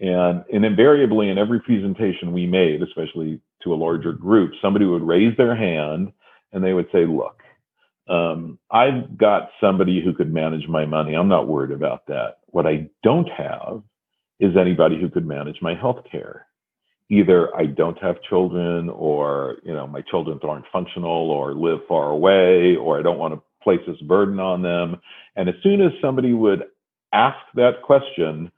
And, 0.00 0.44
and 0.52 0.64
invariably, 0.64 1.30
in 1.30 1.38
every 1.38 1.60
presentation 1.60 2.32
we 2.32 2.46
made, 2.46 2.82
especially 2.82 3.40
to 3.62 3.72
a 3.72 3.76
larger 3.76 4.12
group, 4.12 4.52
somebody 4.60 4.84
would 4.84 5.02
raise 5.02 5.36
their 5.36 5.54
hand 5.54 6.12
and 6.52 6.62
they 6.62 6.72
would 6.72 6.88
say, 6.92 7.06
look, 7.06 7.42
um, 8.08 8.58
I've 8.70 9.16
got 9.16 9.50
somebody 9.60 10.02
who 10.02 10.12
could 10.12 10.32
manage 10.32 10.68
my 10.68 10.84
money. 10.84 11.14
I'm 11.14 11.28
not 11.28 11.48
worried 11.48 11.70
about 11.72 12.06
that. 12.08 12.38
What 12.46 12.66
I 12.66 12.88
don't 13.02 13.28
have 13.30 13.82
is 14.40 14.56
anybody 14.56 15.00
who 15.00 15.08
could 15.08 15.26
manage 15.26 15.62
my 15.62 15.74
health 15.74 16.04
care. 16.10 16.43
Either 17.10 17.54
I 17.54 17.66
don't 17.66 17.98
have 17.98 18.22
children 18.22 18.88
or, 18.88 19.56
you 19.62 19.74
know, 19.74 19.86
my 19.86 20.00
children 20.00 20.38
aren't 20.42 20.64
functional 20.72 21.30
or 21.30 21.54
live 21.54 21.80
far 21.86 22.10
away 22.10 22.76
or 22.76 22.98
I 22.98 23.02
don't 23.02 23.18
want 23.18 23.34
to 23.34 23.42
place 23.62 23.80
this 23.86 24.00
burden 24.02 24.40
on 24.40 24.62
them. 24.62 24.96
And 25.36 25.48
as 25.48 25.54
soon 25.62 25.80
as 25.80 25.92
somebody 26.00 26.32
would 26.32 26.64
ask 27.12 27.38
that 27.54 27.82
question, 27.82 28.50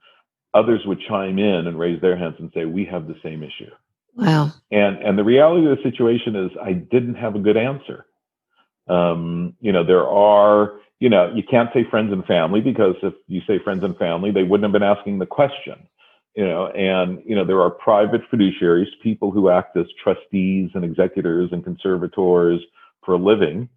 others 0.53 0.81
would 0.85 0.99
chime 1.07 1.39
in 1.39 1.67
and 1.67 1.77
raise 1.77 2.01
their 2.01 2.17
hands 2.17 2.35
and 2.39 2.51
say, 2.53 2.65
we 2.65 2.85
have 2.85 3.07
the 3.07 3.15
same 3.23 3.43
issue. 3.43 3.71
Wow. 4.15 4.51
And, 4.71 4.97
and 4.97 5.17
the 5.17 5.23
reality 5.23 5.69
of 5.69 5.77
the 5.77 5.83
situation 5.83 6.35
is 6.35 6.51
I 6.61 6.73
didn't 6.73 7.15
have 7.15 7.35
a 7.35 7.39
good 7.39 7.57
answer. 7.57 8.05
Um, 8.87 9.53
you 9.59 9.71
know, 9.71 9.83
there 9.83 10.07
are, 10.07 10.79
you 10.99 11.09
know, 11.09 11.31
you 11.35 11.43
can't 11.43 11.69
say 11.73 11.85
friends 11.89 12.11
and 12.11 12.25
family 12.25 12.61
because 12.61 12.95
if 13.03 13.13
you 13.27 13.41
say 13.45 13.59
friends 13.63 13.83
and 13.83 13.95
family, 13.97 14.31
they 14.31 14.43
wouldn't 14.43 14.63
have 14.63 14.71
been 14.71 14.81
asking 14.81 15.19
the 15.19 15.25
question. 15.25 15.87
You 16.37 16.45
know, 16.45 16.67
and 16.67 17.23
you 17.25 17.35
know, 17.35 17.43
there 17.43 17.59
are 17.61 17.71
private 17.71 18.21
fiduciaries, 18.31 18.85
people 19.01 19.31
who 19.31 19.49
act 19.49 19.75
as 19.75 19.87
trustees 20.03 20.69
and 20.75 20.85
executors 20.85 21.49
and 21.51 21.63
conservators 21.63 22.61
for 23.03 23.15
a 23.15 23.17
living. 23.17 23.67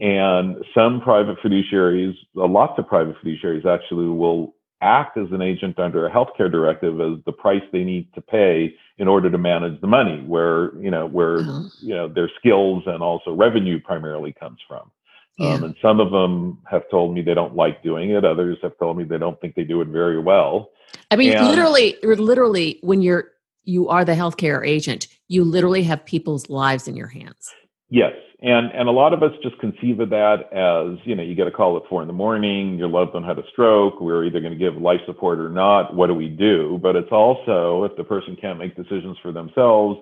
And 0.00 0.56
some 0.74 1.00
private 1.00 1.38
fiduciaries, 1.38 2.12
lots 2.34 2.78
of 2.78 2.86
private 2.86 3.16
fiduciaries 3.24 3.64
actually 3.64 4.08
will 4.08 4.54
act 4.82 5.16
as 5.16 5.28
an 5.32 5.40
agent 5.40 5.78
under 5.78 6.06
a 6.06 6.10
healthcare 6.10 6.52
directive 6.52 7.00
as 7.00 7.24
the 7.24 7.32
price 7.32 7.62
they 7.72 7.84
need 7.84 8.12
to 8.14 8.20
pay 8.20 8.74
in 8.98 9.08
order 9.08 9.30
to 9.30 9.38
manage 9.38 9.80
the 9.80 9.86
money 9.86 10.22
where 10.26 10.74
you 10.76 10.90
know 10.90 11.06
where 11.06 11.38
uh-huh. 11.40 11.62
you 11.80 11.94
know 11.94 12.08
their 12.08 12.30
skills 12.38 12.82
and 12.86 13.02
also 13.02 13.34
revenue 13.34 13.78
primarily 13.78 14.32
comes 14.32 14.58
from 14.66 14.90
yeah. 15.38 15.52
um, 15.52 15.64
and 15.64 15.76
some 15.82 16.00
of 16.00 16.10
them 16.10 16.58
have 16.70 16.88
told 16.90 17.14
me 17.14 17.20
they 17.20 17.34
don't 17.34 17.54
like 17.54 17.82
doing 17.82 18.08
it 18.08 18.24
others 18.24 18.56
have 18.62 18.76
told 18.78 18.96
me 18.96 19.04
they 19.04 19.18
don't 19.18 19.38
think 19.42 19.54
they 19.54 19.64
do 19.64 19.82
it 19.82 19.88
very 19.88 20.18
well 20.18 20.70
i 21.10 21.16
mean 21.16 21.32
and, 21.32 21.46
literally 21.46 21.96
literally 22.02 22.78
when 22.82 23.02
you're 23.02 23.30
you 23.64 23.88
are 23.88 24.04
the 24.04 24.12
healthcare 24.12 24.66
agent 24.66 25.06
you 25.30 25.44
literally 25.44 25.84
have 25.84 26.04
people's 26.04 26.50
lives 26.50 26.88
in 26.88 26.96
your 26.96 27.06
hands. 27.06 27.54
Yes. 27.88 28.12
And 28.42 28.70
and 28.72 28.88
a 28.88 28.92
lot 28.92 29.12
of 29.12 29.22
us 29.22 29.32
just 29.42 29.58
conceive 29.58 30.00
of 30.00 30.10
that 30.10 30.52
as 30.52 30.98
you 31.06 31.14
know 31.14 31.22
you 31.22 31.34
get 31.34 31.46
a 31.46 31.50
call 31.50 31.76
at 31.76 31.82
four 31.88 32.00
in 32.02 32.08
the 32.08 32.14
morning 32.14 32.78
your 32.78 32.88
loved 32.88 33.14
one 33.14 33.22
had 33.22 33.38
a 33.38 33.42
stroke 33.52 34.00
we're 34.00 34.24
either 34.24 34.40
going 34.40 34.52
to 34.52 34.58
give 34.58 34.80
life 34.80 35.00
support 35.06 35.38
or 35.38 35.50
not 35.50 35.94
what 35.94 36.06
do 36.06 36.14
we 36.14 36.28
do? 36.28 36.78
But 36.82 36.96
it's 36.96 37.12
also 37.12 37.84
if 37.84 37.96
the 37.96 38.04
person 38.04 38.36
can't 38.40 38.58
make 38.58 38.76
decisions 38.76 39.16
for 39.22 39.32
themselves 39.32 39.98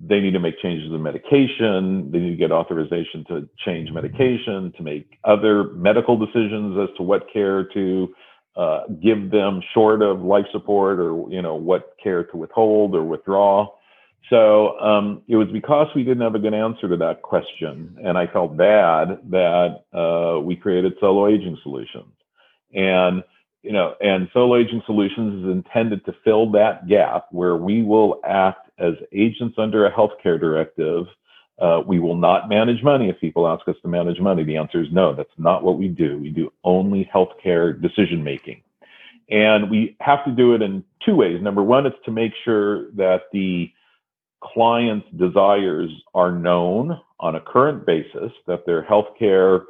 they 0.00 0.20
need 0.20 0.32
to 0.32 0.40
make 0.40 0.58
changes 0.60 0.90
in 0.90 1.02
medication 1.02 2.10
they 2.10 2.18
need 2.18 2.30
to 2.30 2.36
get 2.36 2.50
authorization 2.50 3.24
to 3.28 3.48
change 3.64 3.90
medication 3.92 4.72
to 4.76 4.82
make 4.82 5.18
other 5.24 5.64
medical 5.74 6.16
decisions 6.16 6.78
as 6.82 6.88
to 6.96 7.02
what 7.02 7.30
care 7.32 7.64
to 7.74 8.08
uh, 8.56 8.82
give 9.02 9.30
them 9.30 9.62
short 9.72 10.02
of 10.02 10.22
life 10.22 10.46
support 10.52 10.98
or 10.98 11.26
you 11.30 11.42
know 11.42 11.54
what 11.54 11.96
care 12.02 12.24
to 12.24 12.36
withhold 12.36 12.94
or 12.94 13.02
withdraw 13.02 13.66
so 14.30 14.78
um, 14.80 15.22
it 15.28 15.36
was 15.36 15.48
because 15.52 15.88
we 15.94 16.04
didn't 16.04 16.22
have 16.22 16.34
a 16.34 16.38
good 16.38 16.54
answer 16.54 16.88
to 16.88 16.96
that 16.96 17.22
question, 17.22 17.98
and 18.02 18.16
I 18.16 18.26
felt 18.26 18.56
bad 18.56 19.18
that 19.30 19.82
uh, 19.92 20.40
we 20.40 20.56
created 20.56 20.94
Solo 21.00 21.28
Aging 21.28 21.58
Solutions, 21.62 22.12
and 22.72 23.22
you 23.62 23.72
know, 23.72 23.94
and 24.00 24.28
Solo 24.32 24.56
Aging 24.56 24.82
Solutions 24.86 25.44
is 25.44 25.50
intended 25.50 26.04
to 26.06 26.14
fill 26.24 26.50
that 26.52 26.88
gap 26.88 27.26
where 27.30 27.56
we 27.56 27.82
will 27.82 28.20
act 28.24 28.70
as 28.78 28.94
agents 29.12 29.56
under 29.58 29.86
a 29.86 29.92
healthcare 29.92 30.40
directive. 30.40 31.06
Uh, 31.60 31.80
we 31.86 32.00
will 32.00 32.16
not 32.16 32.48
manage 32.48 32.82
money 32.82 33.08
if 33.08 33.20
people 33.20 33.46
ask 33.46 33.66
us 33.68 33.76
to 33.82 33.88
manage 33.88 34.18
money. 34.20 34.42
The 34.42 34.56
answer 34.56 34.82
is 34.82 34.88
no. 34.90 35.14
That's 35.14 35.30
not 35.38 35.62
what 35.62 35.78
we 35.78 35.88
do. 35.88 36.18
We 36.18 36.30
do 36.30 36.52
only 36.64 37.08
healthcare 37.14 37.80
decision 37.80 38.24
making. 38.24 38.62
And 39.30 39.70
we 39.70 39.96
have 40.00 40.24
to 40.24 40.32
do 40.32 40.54
it 40.54 40.62
in 40.62 40.84
two 41.04 41.14
ways. 41.14 41.40
Number 41.40 41.62
one, 41.62 41.86
it's 41.86 41.96
to 42.04 42.10
make 42.10 42.32
sure 42.44 42.90
that 42.92 43.22
the 43.32 43.70
clients' 44.42 45.06
desires 45.16 45.90
are 46.14 46.32
known 46.32 47.00
on 47.20 47.36
a 47.36 47.40
current 47.40 47.86
basis, 47.86 48.32
that 48.46 48.66
their 48.66 48.82
healthcare 48.82 49.62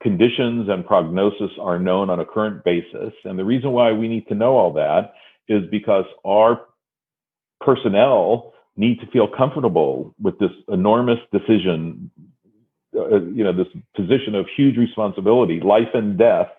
conditions 0.00 0.68
and 0.68 0.86
prognosis 0.86 1.50
are 1.60 1.78
known 1.78 2.08
on 2.08 2.20
a 2.20 2.24
current 2.24 2.64
basis. 2.64 3.12
And 3.24 3.38
the 3.38 3.44
reason 3.44 3.72
why 3.72 3.92
we 3.92 4.08
need 4.08 4.26
to 4.28 4.34
know 4.34 4.56
all 4.56 4.72
that 4.74 5.14
is 5.48 5.68
because 5.70 6.04
our 6.24 6.62
personnel 7.60 8.54
need 8.80 8.96
to 9.00 9.06
feel 9.14 9.28
comfortable 9.28 10.14
with 10.20 10.36
this 10.38 10.54
enormous 10.68 11.20
decision, 11.36 12.10
uh, 12.96 13.20
you 13.38 13.44
know, 13.44 13.52
this 13.52 13.68
position 13.94 14.34
of 14.34 14.46
huge 14.56 14.76
responsibility, 14.76 15.60
life 15.60 15.92
and 15.94 16.18
death 16.18 16.50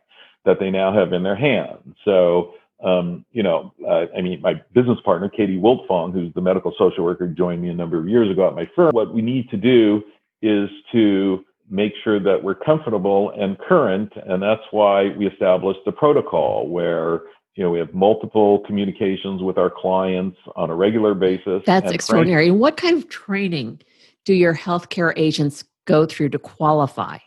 that 0.46 0.58
they 0.60 0.70
now 0.70 0.90
have 0.94 1.14
in 1.14 1.24
their 1.24 1.36
hands. 1.36 1.96
So 2.06 2.54
um, 2.84 3.26
you 3.32 3.44
know, 3.44 3.74
uh, 3.88 4.06
I 4.18 4.22
mean, 4.22 4.42
my 4.42 4.56
business 4.74 4.98
partner, 5.06 5.30
Katie 5.30 5.60
Wiltfong, 5.60 6.14
who's 6.14 6.34
the 6.34 6.42
medical 6.42 6.74
social 6.78 7.04
worker, 7.04 7.28
joined 7.28 7.62
me 7.62 7.70
a 7.70 7.74
number 7.74 8.00
of 8.00 8.08
years 8.08 8.30
ago 8.32 8.48
at 8.48 8.56
my 8.56 8.68
firm. 8.76 8.92
What 8.94 9.14
we 9.14 9.22
need 9.22 9.50
to 9.52 9.58
do 9.58 10.04
is 10.42 10.70
to 10.92 11.46
make 11.70 11.94
sure 12.04 12.20
that 12.20 12.44
we're 12.44 12.56
comfortable 12.56 13.32
and 13.38 13.58
current. 13.60 14.12
And 14.26 14.42
that's 14.42 14.64
why 14.72 15.10
we 15.18 15.28
established 15.28 15.82
the 15.86 15.92
protocol 15.92 16.68
where, 16.68 17.22
you 17.56 17.64
know, 17.64 17.70
we 17.70 17.80
have 17.80 17.94
multiple 17.94 18.60
communications 18.60 19.42
with 19.42 19.58
our 19.58 19.70
clients 19.70 20.38
on 20.56 20.70
a 20.70 20.76
regular 20.76 21.14
basis. 21.14 21.64
That's 21.66 21.92
extraordinary. 21.92 22.48
and 22.48 22.60
what 22.60 22.78
kind 22.78 22.98
of 22.98 23.10
training 23.10 23.82
do 24.24 24.34
your 24.34 24.56
healthcare 24.56 25.14
agents 25.18 25.64
go 25.86 26.06
through 26.06 26.30
to 26.30 26.40
qualify? 26.40 27.18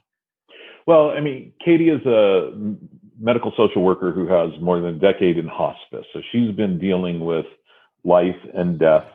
Well, 0.87 1.11
I 1.11 1.21
mean, 1.21 1.52
Katie 1.64 1.90
is 1.90 2.04
a 2.07 2.52
medical 3.19 3.52
social 3.57 3.83
worker 3.83 4.12
who 4.12 4.26
has 4.26 4.50
more 4.61 4.81
than 4.81 4.95
a 4.95 4.99
decade 4.99 5.38
in 5.38 5.47
hospice. 5.47 6.07
So 6.12 6.21
she's 6.33 6.52
been 6.52 6.78
dealing 6.78 7.21
with 7.21 7.47
life 8.04 8.37
and 8.54 8.78
death 8.78 9.07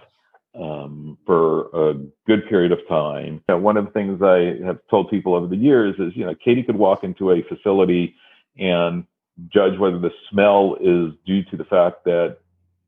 um, 0.59 1.17
for 1.25 1.69
a 1.91 1.93
good 2.25 2.47
period 2.49 2.71
of 2.71 2.79
time. 2.87 3.43
Know, 3.47 3.57
one 3.57 3.77
of 3.77 3.85
the 3.85 3.91
things 3.91 4.21
I 4.21 4.65
have 4.65 4.79
told 4.89 5.09
people 5.09 5.35
over 5.35 5.47
the 5.47 5.55
years 5.55 5.95
is, 5.99 6.13
you 6.15 6.25
know, 6.25 6.35
Katie 6.43 6.63
could 6.63 6.75
walk 6.75 7.03
into 7.03 7.31
a 7.31 7.43
facility 7.43 8.15
and 8.57 9.05
judge 9.47 9.77
whether 9.77 9.99
the 9.99 10.11
smell 10.29 10.75
is 10.81 11.13
due 11.25 11.43
to 11.45 11.57
the 11.57 11.63
fact 11.65 12.03
that 12.05 12.37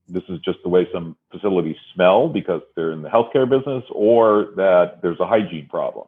this 0.07 0.23
is 0.29 0.39
just 0.39 0.59
the 0.63 0.69
way 0.69 0.87
some 0.93 1.15
facilities 1.31 1.77
smell 1.93 2.27
because 2.27 2.61
they're 2.75 2.91
in 2.91 3.01
the 3.01 3.09
healthcare 3.09 3.49
business 3.49 3.83
or 3.91 4.49
that 4.57 5.01
there's 5.01 5.19
a 5.19 5.25
hygiene 5.25 5.67
problem. 5.69 6.07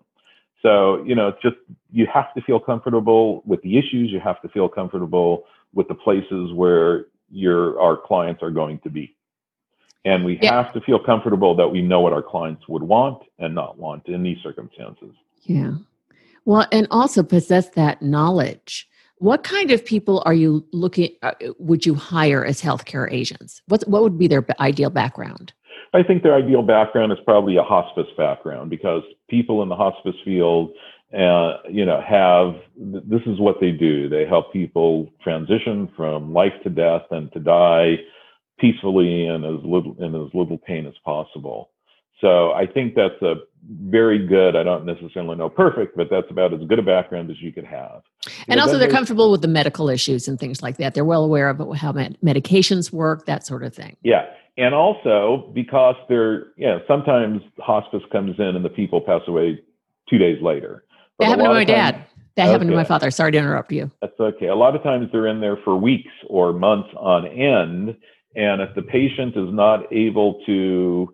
So, 0.62 1.04
you 1.04 1.16
know, 1.16 1.30
it's 1.30 1.42
just 1.42 1.56
you 1.92 2.08
have 2.14 2.34
to 2.36 2.42
feel 2.42 2.60
comfortable 2.60 3.44
with 3.46 3.62
the 3.62 3.78
issues. 3.78 4.12
You 4.12 4.20
have 4.20 4.42
to 4.42 4.50
feel 4.50 4.70
comfortable 4.70 5.44
with 5.74 5.88
the 5.88 5.96
places 5.96 6.52
where 6.54 7.06
your 7.30 7.80
our 7.80 7.98
clients 7.98 8.42
are 8.42 8.52
going 8.52 8.80
to 8.80 8.90
be. 8.90 9.16
And 10.06 10.26
we 10.26 10.40
yeah. 10.42 10.64
have 10.64 10.74
to 10.74 10.82
feel 10.82 11.00
comfortable 11.00 11.56
that 11.56 11.68
we 11.68 11.82
know 11.82 12.02
what 12.02 12.14
our 12.14 12.22
clients 12.22 12.68
would 12.68 12.84
want 12.84 13.24
and 13.40 13.56
not 13.56 13.78
want 13.78 14.08
in 14.08 14.24
these 14.24 14.38
circumstances. 14.44 15.14
Yeah. 15.44 15.76
Well, 16.46 16.68
and 16.72 16.88
also 16.92 17.24
possess 17.24 17.70
that 17.70 18.02
knowledge. 18.02 18.90
What 19.24 19.46
kind 19.46 19.72
of 19.72 19.86
people 19.86 20.22
are 20.26 20.34
you 20.34 20.66
looking 20.74 21.12
uh, 21.22 21.32
would 21.58 21.86
you 21.86 21.96
hire 21.96 22.44
as 22.44 22.62
healthcare 22.62 23.10
agents? 23.10 23.62
What 23.70 23.88
what 23.88 24.04
would 24.04 24.20
be 24.20 24.28
their 24.28 24.46
ideal 24.60 24.90
background? 24.90 25.54
I 25.94 26.04
think 26.04 26.24
their 26.24 26.36
ideal 26.36 26.62
background 26.62 27.14
is 27.14 27.20
probably 27.24 27.56
a 27.56 27.64
hospice 27.64 28.12
background 28.18 28.70
because 28.70 29.02
people 29.30 29.64
in 29.64 29.70
the 29.70 29.78
hospice 29.78 30.18
field, 30.26 30.72
uh, 31.18 31.60
you 31.70 31.86
know, 31.86 32.02
have 32.06 32.56
this 32.76 33.22
is 33.26 33.40
what 33.40 33.62
they 33.62 33.72
do. 33.72 34.10
They 34.10 34.26
help 34.26 34.52
people 34.52 35.10
transition 35.24 35.90
from 35.96 36.34
life 36.34 36.62
to 36.64 36.70
death 36.70 37.04
and 37.10 37.32
to 37.32 37.40
die 37.40 38.00
peacefully 38.60 39.28
and 39.28 39.46
as 39.46 39.64
little 39.64 39.96
in 40.00 40.16
as 40.16 40.34
little 40.34 40.58
pain 40.58 40.86
as 40.86 40.96
possible. 41.06 41.70
So 42.24 42.54
I 42.54 42.66
think 42.66 42.96
that's 42.96 43.22
a 43.22 43.36
very 43.70 44.26
good. 44.26 44.56
I 44.56 44.64
don't 44.64 44.86
necessarily 44.86 45.36
know 45.36 45.50
perfect, 45.50 45.98
but 45.98 46.08
that's 46.10 46.30
about 46.30 46.54
as 46.54 46.62
good 46.68 46.80
a 46.80 46.82
background 46.82 47.30
as 47.30 47.42
you 47.42 47.52
could 47.52 47.66
have. 47.66 48.02
And 48.48 48.60
also, 48.60 48.78
they're 48.78 48.90
comfortable 48.90 49.30
with 49.30 49.42
the 49.42 49.48
medical 49.48 49.90
issues 49.90 50.28
and 50.28 50.40
things 50.40 50.64
like 50.64 50.78
that. 50.78 50.94
They're 50.94 51.06
well 51.06 51.24
aware 51.24 51.50
of 51.50 51.58
how 51.76 51.92
medications 51.92 52.92
work, 52.92 53.26
that 53.26 53.46
sort 53.46 53.64
of 53.64 53.76
thing. 53.76 53.98
Yeah, 54.04 54.26
and 54.58 54.74
also 54.74 55.52
because 55.54 55.96
they're 56.08 56.48
you 56.56 56.68
know 56.68 56.82
sometimes 56.88 57.42
hospice 57.60 58.04
comes 58.12 58.36
in 58.40 58.56
and 58.56 58.64
the 58.64 58.70
people 58.70 59.02
pass 59.02 59.22
away 59.28 59.60
two 60.10 60.18
days 60.18 60.42
later 60.42 60.84
that 61.20 61.26
happened 61.26 61.46
to 61.46 61.54
my 61.54 61.66
times, 61.66 61.68
dad 61.68 62.06
that 62.36 62.44
okay. 62.44 62.52
happened 62.52 62.70
to 62.70 62.76
my 62.76 62.84
father 62.84 63.10
sorry 63.10 63.32
to 63.32 63.38
interrupt 63.38 63.72
you 63.72 63.90
that's 64.02 64.20
okay 64.20 64.48
a 64.48 64.56
lot 64.56 64.76
of 64.76 64.84
times 64.84 65.08
they're 65.12 65.28
in 65.28 65.42
there 65.42 65.58
for 65.64 65.76
weeks 65.76 66.12
or 66.28 66.54
months 66.54 66.90
on 66.98 67.26
end 67.28 67.96
and 68.36 68.62
if 68.62 68.74
the 68.76 68.82
patient 68.82 69.36
is 69.36 69.50
not 69.52 69.92
able 69.92 70.42
to 70.46 71.14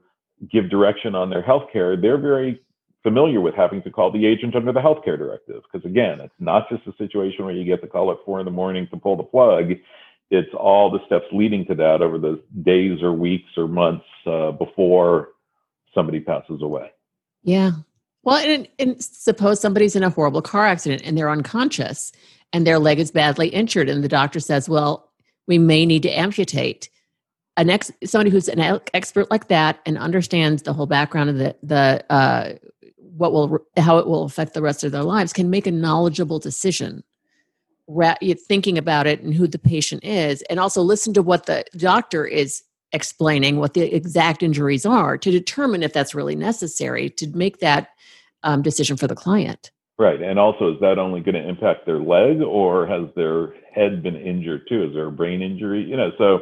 give 0.52 0.70
direction 0.70 1.16
on 1.16 1.30
their 1.30 1.42
health 1.42 1.64
care 1.72 1.96
they're 1.96 2.18
very 2.18 2.62
familiar 3.04 3.40
with 3.40 3.56
having 3.56 3.82
to 3.82 3.90
call 3.90 4.12
the 4.12 4.26
agent 4.26 4.56
under 4.56 4.72
the 4.72 4.80
healthcare 4.80 5.18
directive 5.18 5.62
because 5.72 5.86
again 5.90 6.20
it's 6.20 6.34
not 6.40 6.70
just 6.70 6.86
a 6.88 6.94
situation 6.98 7.46
where 7.46 7.54
you 7.54 7.64
get 7.64 7.82
the 7.82 7.88
call 7.88 8.12
at 8.12 8.18
four 8.26 8.40
in 8.40 8.46
the 8.46 8.52
morning 8.52 8.88
to 8.92 8.98
pull 8.98 9.16
the 9.16 9.24
plug 9.24 9.72
it's 10.32 10.54
all 10.54 10.92
the 10.92 11.04
steps 11.06 11.26
leading 11.32 11.66
to 11.66 11.76
that 11.76 12.02
over 12.02 12.20
the 12.20 12.42
days 12.62 13.02
or 13.02 13.14
weeks 13.14 13.50
or 13.58 13.68
months 13.68 14.06
uh, 14.28 14.52
before 14.52 15.30
somebody 15.94 16.20
passes 16.20 16.62
away. 16.62 16.92
Yeah. 17.44 17.72
Well, 18.24 18.38
and, 18.38 18.68
and 18.78 19.04
suppose 19.04 19.60
somebody's 19.60 19.96
in 19.96 20.04
a 20.04 20.10
horrible 20.10 20.42
car 20.42 20.66
accident 20.66 21.02
and 21.04 21.18
they're 21.18 21.32
unconscious 21.32 22.12
and 22.54 22.66
their 22.66 22.80
leg 22.80 23.00
is 23.00 23.12
badly 23.12 23.48
injured, 23.50 23.90
and 23.90 24.04
the 24.04 24.08
doctor 24.08 24.40
says, 24.40 24.68
"Well, 24.68 25.08
we 25.48 25.60
may 25.60 25.86
need 25.86 26.02
to 26.02 26.10
amputate." 26.10 26.90
An 27.60 27.70
ex, 27.70 27.92
somebody 28.06 28.30
who's 28.30 28.48
an 28.48 28.80
expert 28.94 29.30
like 29.30 29.50
that 29.50 29.80
and 29.86 29.98
understands 29.98 30.64
the 30.64 30.72
whole 30.72 30.86
background 30.86 31.30
of 31.30 31.38
the 31.38 31.56
the 31.62 32.06
uh, 32.10 32.54
what 33.18 33.34
will 33.34 33.60
how 33.78 33.98
it 33.98 34.08
will 34.08 34.24
affect 34.24 34.54
the 34.54 34.62
rest 34.62 34.84
of 34.86 34.94
their 34.94 35.04
lives 35.04 35.34
can 35.34 35.50
make 35.50 35.68
a 35.68 35.72
knowledgeable 35.72 36.40
decision 36.40 37.04
thinking 38.48 38.78
about 38.78 39.08
it 39.08 39.22
and 39.22 39.34
who 39.34 39.48
the 39.48 39.60
patient 39.60 40.04
is. 40.04 40.42
And 40.44 40.60
also 40.60 40.82
listen 40.82 41.14
to 41.16 41.22
what 41.22 41.46
the 41.48 41.66
doctor 41.76 42.26
is 42.26 42.64
explaining 42.92 43.58
what 43.58 43.74
the 43.74 43.94
exact 43.94 44.42
injuries 44.42 44.86
are 44.86 45.18
to 45.18 45.32
determine 45.32 45.84
if 45.84 45.94
that's 45.94 46.16
really 46.16 46.36
necessary 46.36 47.10
to 47.10 47.28
make 47.30 47.60
that 47.60 47.90
um, 48.44 48.62
decision 48.62 48.98
for 48.98 49.08
the 49.08 49.16
client. 49.16 49.72
Right. 49.98 50.22
And 50.22 50.40
also 50.40 50.74
is 50.74 50.80
that 50.80 50.98
only 50.98 51.20
going 51.20 51.36
to 51.36 51.48
impact 51.48 51.86
their 51.86 52.00
leg 52.00 52.42
or 52.42 52.88
has 52.88 53.10
their 53.16 53.54
head 53.74 54.02
been 54.02 54.16
injured 54.16 54.62
too? 54.70 54.84
Is 54.84 54.94
there 54.94 55.08
a 55.08 55.12
brain 55.12 55.42
injury? 55.42 55.84
You 55.84 55.98
know 55.98 56.12
so 56.18 56.40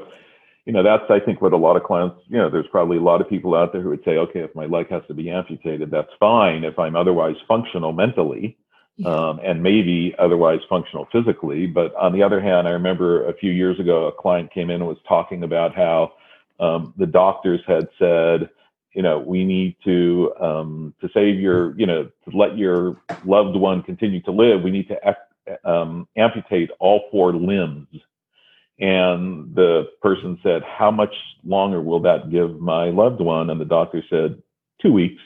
you 0.67 0.73
know 0.73 0.83
that's 0.83 1.09
i 1.09 1.19
think 1.19 1.41
what 1.41 1.53
a 1.53 1.57
lot 1.57 1.75
of 1.77 1.83
clients 1.83 2.17
you 2.27 2.37
know 2.37 2.49
there's 2.49 2.67
probably 2.67 2.97
a 2.97 3.01
lot 3.01 3.21
of 3.21 3.29
people 3.29 3.55
out 3.55 3.71
there 3.71 3.81
who 3.81 3.89
would 3.89 4.03
say 4.03 4.17
okay 4.17 4.41
if 4.41 4.53
my 4.53 4.65
leg 4.65 4.87
has 4.89 5.01
to 5.07 5.13
be 5.13 5.29
amputated 5.31 5.89
that's 5.89 6.11
fine 6.19 6.63
if 6.63 6.77
i'm 6.77 6.95
otherwise 6.95 7.35
functional 7.47 7.93
mentally 7.93 8.55
yeah. 8.97 9.09
um, 9.09 9.39
and 9.43 9.61
maybe 9.61 10.13
otherwise 10.19 10.59
functional 10.67 11.07
physically. 11.11 11.67
But 11.67 11.95
on 11.95 12.13
the 12.13 12.23
other 12.23 12.41
hand, 12.41 12.67
I 12.67 12.71
remember 12.71 13.27
a 13.27 13.33
few 13.33 13.51
years 13.51 13.79
ago, 13.79 14.07
a 14.07 14.11
client 14.11 14.51
came 14.51 14.69
in 14.69 14.77
and 14.77 14.87
was 14.87 14.97
talking 15.07 15.43
about 15.43 15.75
how 15.75 16.13
um, 16.59 16.93
the 16.97 17.05
doctors 17.05 17.61
had 17.67 17.87
said, 17.99 18.49
you 18.93 19.03
know, 19.03 19.19
we 19.19 19.45
need 19.45 19.75
to 19.85 20.33
um, 20.41 20.93
to 21.01 21.09
save 21.13 21.39
your, 21.39 21.77
you 21.79 21.85
know, 21.85 22.05
to 22.05 22.37
let 22.37 22.57
your 22.57 22.99
loved 23.25 23.55
one 23.55 23.83
continue 23.83 24.21
to 24.23 24.31
live. 24.31 24.63
We 24.63 24.71
need 24.71 24.87
to 24.87 25.15
um, 25.63 26.07
amputate 26.17 26.71
all 26.79 27.07
four 27.11 27.33
limbs. 27.33 27.87
And 28.79 29.55
the 29.55 29.89
person 30.01 30.39
said, 30.43 30.61
"How 30.63 30.91
much 30.91 31.13
longer 31.43 31.81
will 31.81 32.01
that 32.01 32.29
give 32.29 32.59
my 32.59 32.89
loved 32.89 33.21
one?" 33.21 33.49
And 33.49 33.59
the 33.59 33.65
doctor 33.65 34.03
said, 34.09 34.41
two 34.81 34.93
weeks." 34.93 35.21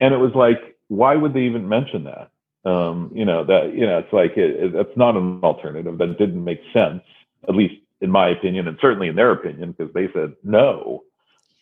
And 0.00 0.14
it 0.14 0.18
was 0.18 0.34
like, 0.34 0.76
why 0.88 1.16
would 1.16 1.34
they 1.34 1.42
even 1.42 1.68
mention 1.68 2.04
that? 2.04 2.30
Um, 2.64 3.12
you 3.14 3.24
know 3.24 3.44
that 3.44 3.74
you 3.74 3.86
know 3.86 3.98
it's 3.98 4.12
like 4.12 4.36
it, 4.36 4.56
it, 4.56 4.72
that's 4.72 4.96
not 4.96 5.16
an 5.16 5.40
alternative. 5.44 5.98
That 5.98 6.18
didn't 6.18 6.42
make 6.42 6.60
sense, 6.72 7.02
at 7.48 7.54
least 7.54 7.74
in 8.00 8.10
my 8.10 8.28
opinion, 8.28 8.66
and 8.66 8.76
certainly 8.80 9.08
in 9.08 9.14
their 9.14 9.30
opinion, 9.30 9.72
because 9.72 9.92
they 9.94 10.08
said 10.12 10.34
no. 10.42 11.04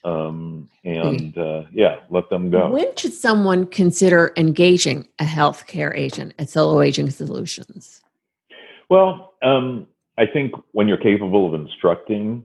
Um, 0.02 0.68
and 0.84 1.36
uh, 1.36 1.64
yeah, 1.72 2.00
let 2.10 2.28
them 2.30 2.50
go. 2.50 2.70
When 2.70 2.94
should 2.96 3.12
someone 3.12 3.66
consider 3.66 4.32
engaging 4.36 5.06
a 5.18 5.24
healthcare 5.24 5.94
agent 5.96 6.34
at 6.38 6.48
Solo 6.48 6.80
Aging 6.80 7.10
Solutions? 7.10 8.02
Well, 8.88 9.34
um, 9.42 9.86
I 10.16 10.26
think 10.26 10.54
when 10.72 10.88
you're 10.88 10.96
capable 10.96 11.46
of 11.52 11.60
instructing 11.60 12.44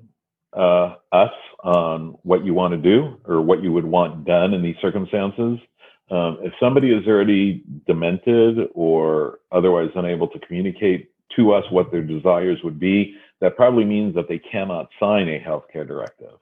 uh, 0.53 0.95
us 1.11 1.31
on 1.63 2.17
what 2.23 2.43
you 2.43 2.53
want 2.53 2.71
to 2.73 2.77
do 2.77 3.19
or 3.25 3.41
what 3.41 3.61
you 3.61 3.71
would 3.71 3.85
want 3.85 4.25
done 4.25 4.53
in 4.53 4.63
these 4.63 4.77
circumstances, 4.81 5.59
um, 6.09 6.39
if 6.41 6.53
somebody 6.59 6.91
is 6.91 7.05
already 7.07 7.63
demented 7.85 8.67
or 8.73 9.39
otherwise 9.51 9.89
unable 9.95 10.27
to 10.27 10.39
communicate 10.39 11.11
to 11.35 11.53
us 11.53 11.63
what 11.69 11.91
their 11.91 12.01
desires 12.01 12.57
would 12.63 12.79
be, 12.79 13.15
that 13.41 13.55
probably 13.55 13.85
means 13.85 14.15
that 14.15 14.27
they 14.27 14.39
cannot 14.39 14.89
sign 14.99 15.29
a 15.29 15.39
healthcare 15.39 15.87
directive. 15.87 16.33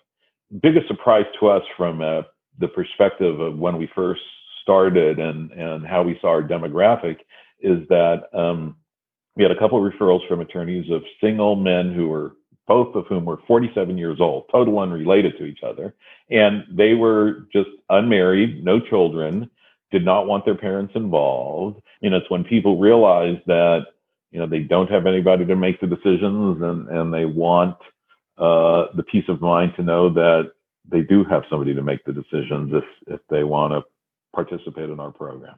Biggest 0.62 0.88
surprise 0.88 1.25
to 1.39 1.48
us 1.48 1.63
from 1.75 2.01
uh, 2.01 2.22
the 2.60 2.69
perspective 2.69 3.41
of 3.41 3.57
when 3.57 3.77
we 3.77 3.89
first 3.93 4.22
started 4.62 5.19
and, 5.19 5.51
and 5.51 5.86
how 5.86 6.03
we 6.03 6.17
saw 6.22 6.29
our 6.29 6.41
demographic 6.41 7.17
is 7.60 7.86
that 7.89 8.24
um, 8.34 8.77
we 9.38 9.44
had 9.44 9.51
a 9.51 9.60
couple 9.60 9.77
of 9.77 9.94
referrals 9.94 10.27
from 10.27 10.39
attorneys 10.39 10.89
of 10.91 11.04
single 11.21 11.56
men 11.56 11.93
who 11.93 12.08
were 12.08 12.34
both 12.67 12.95
of 12.95 13.06
whom 13.06 13.23
were 13.23 13.39
47 13.47 13.97
years 13.97 14.17
old, 14.19 14.45
total 14.52 14.80
unrelated 14.80 15.38
to 15.38 15.45
each 15.45 15.60
other. 15.63 15.93
And 16.30 16.65
they 16.69 16.95
were 16.95 17.47
just 17.54 17.69
unmarried, 17.89 18.65
no 18.65 18.80
children, 18.80 19.50
did 19.91 20.04
not 20.04 20.26
want 20.26 20.43
their 20.43 20.56
parents 20.56 20.93
involved. 20.95 21.82
You 22.02 22.10
know, 22.10 22.17
it's 22.17 22.30
when 22.30 22.43
people 22.43 22.80
realize 22.80 23.38
that, 23.45 23.86
you 24.32 24.39
know, 24.39 24.47
they 24.47 24.60
don't 24.60 24.89
have 24.89 25.06
anybody 25.06 25.45
to 25.45 25.56
make 25.56 25.80
the 25.80 25.88
decisions 25.88 26.62
and, 26.62 26.89
and 26.89 27.13
they 27.13 27.26
want 27.26 27.78
uh, 28.38 28.88
the 28.95 29.06
peace 29.10 29.26
of 29.30 29.39
mind 29.39 29.73
to 29.78 29.84
know 29.84 30.10
that 30.13 30.52
they 30.89 31.02
do 31.02 31.23
have 31.23 31.43
somebody 31.50 31.73
to 31.76 31.84
make 31.84 32.04
the 32.06 32.12
decisions 32.12 32.73
if, 32.73 32.84
if 33.06 33.21
they 33.30 33.43
want 33.43 33.71
to 33.71 33.84
participate 34.34 34.89
in 34.89 35.00
our 35.00 35.12
program. 35.12 35.56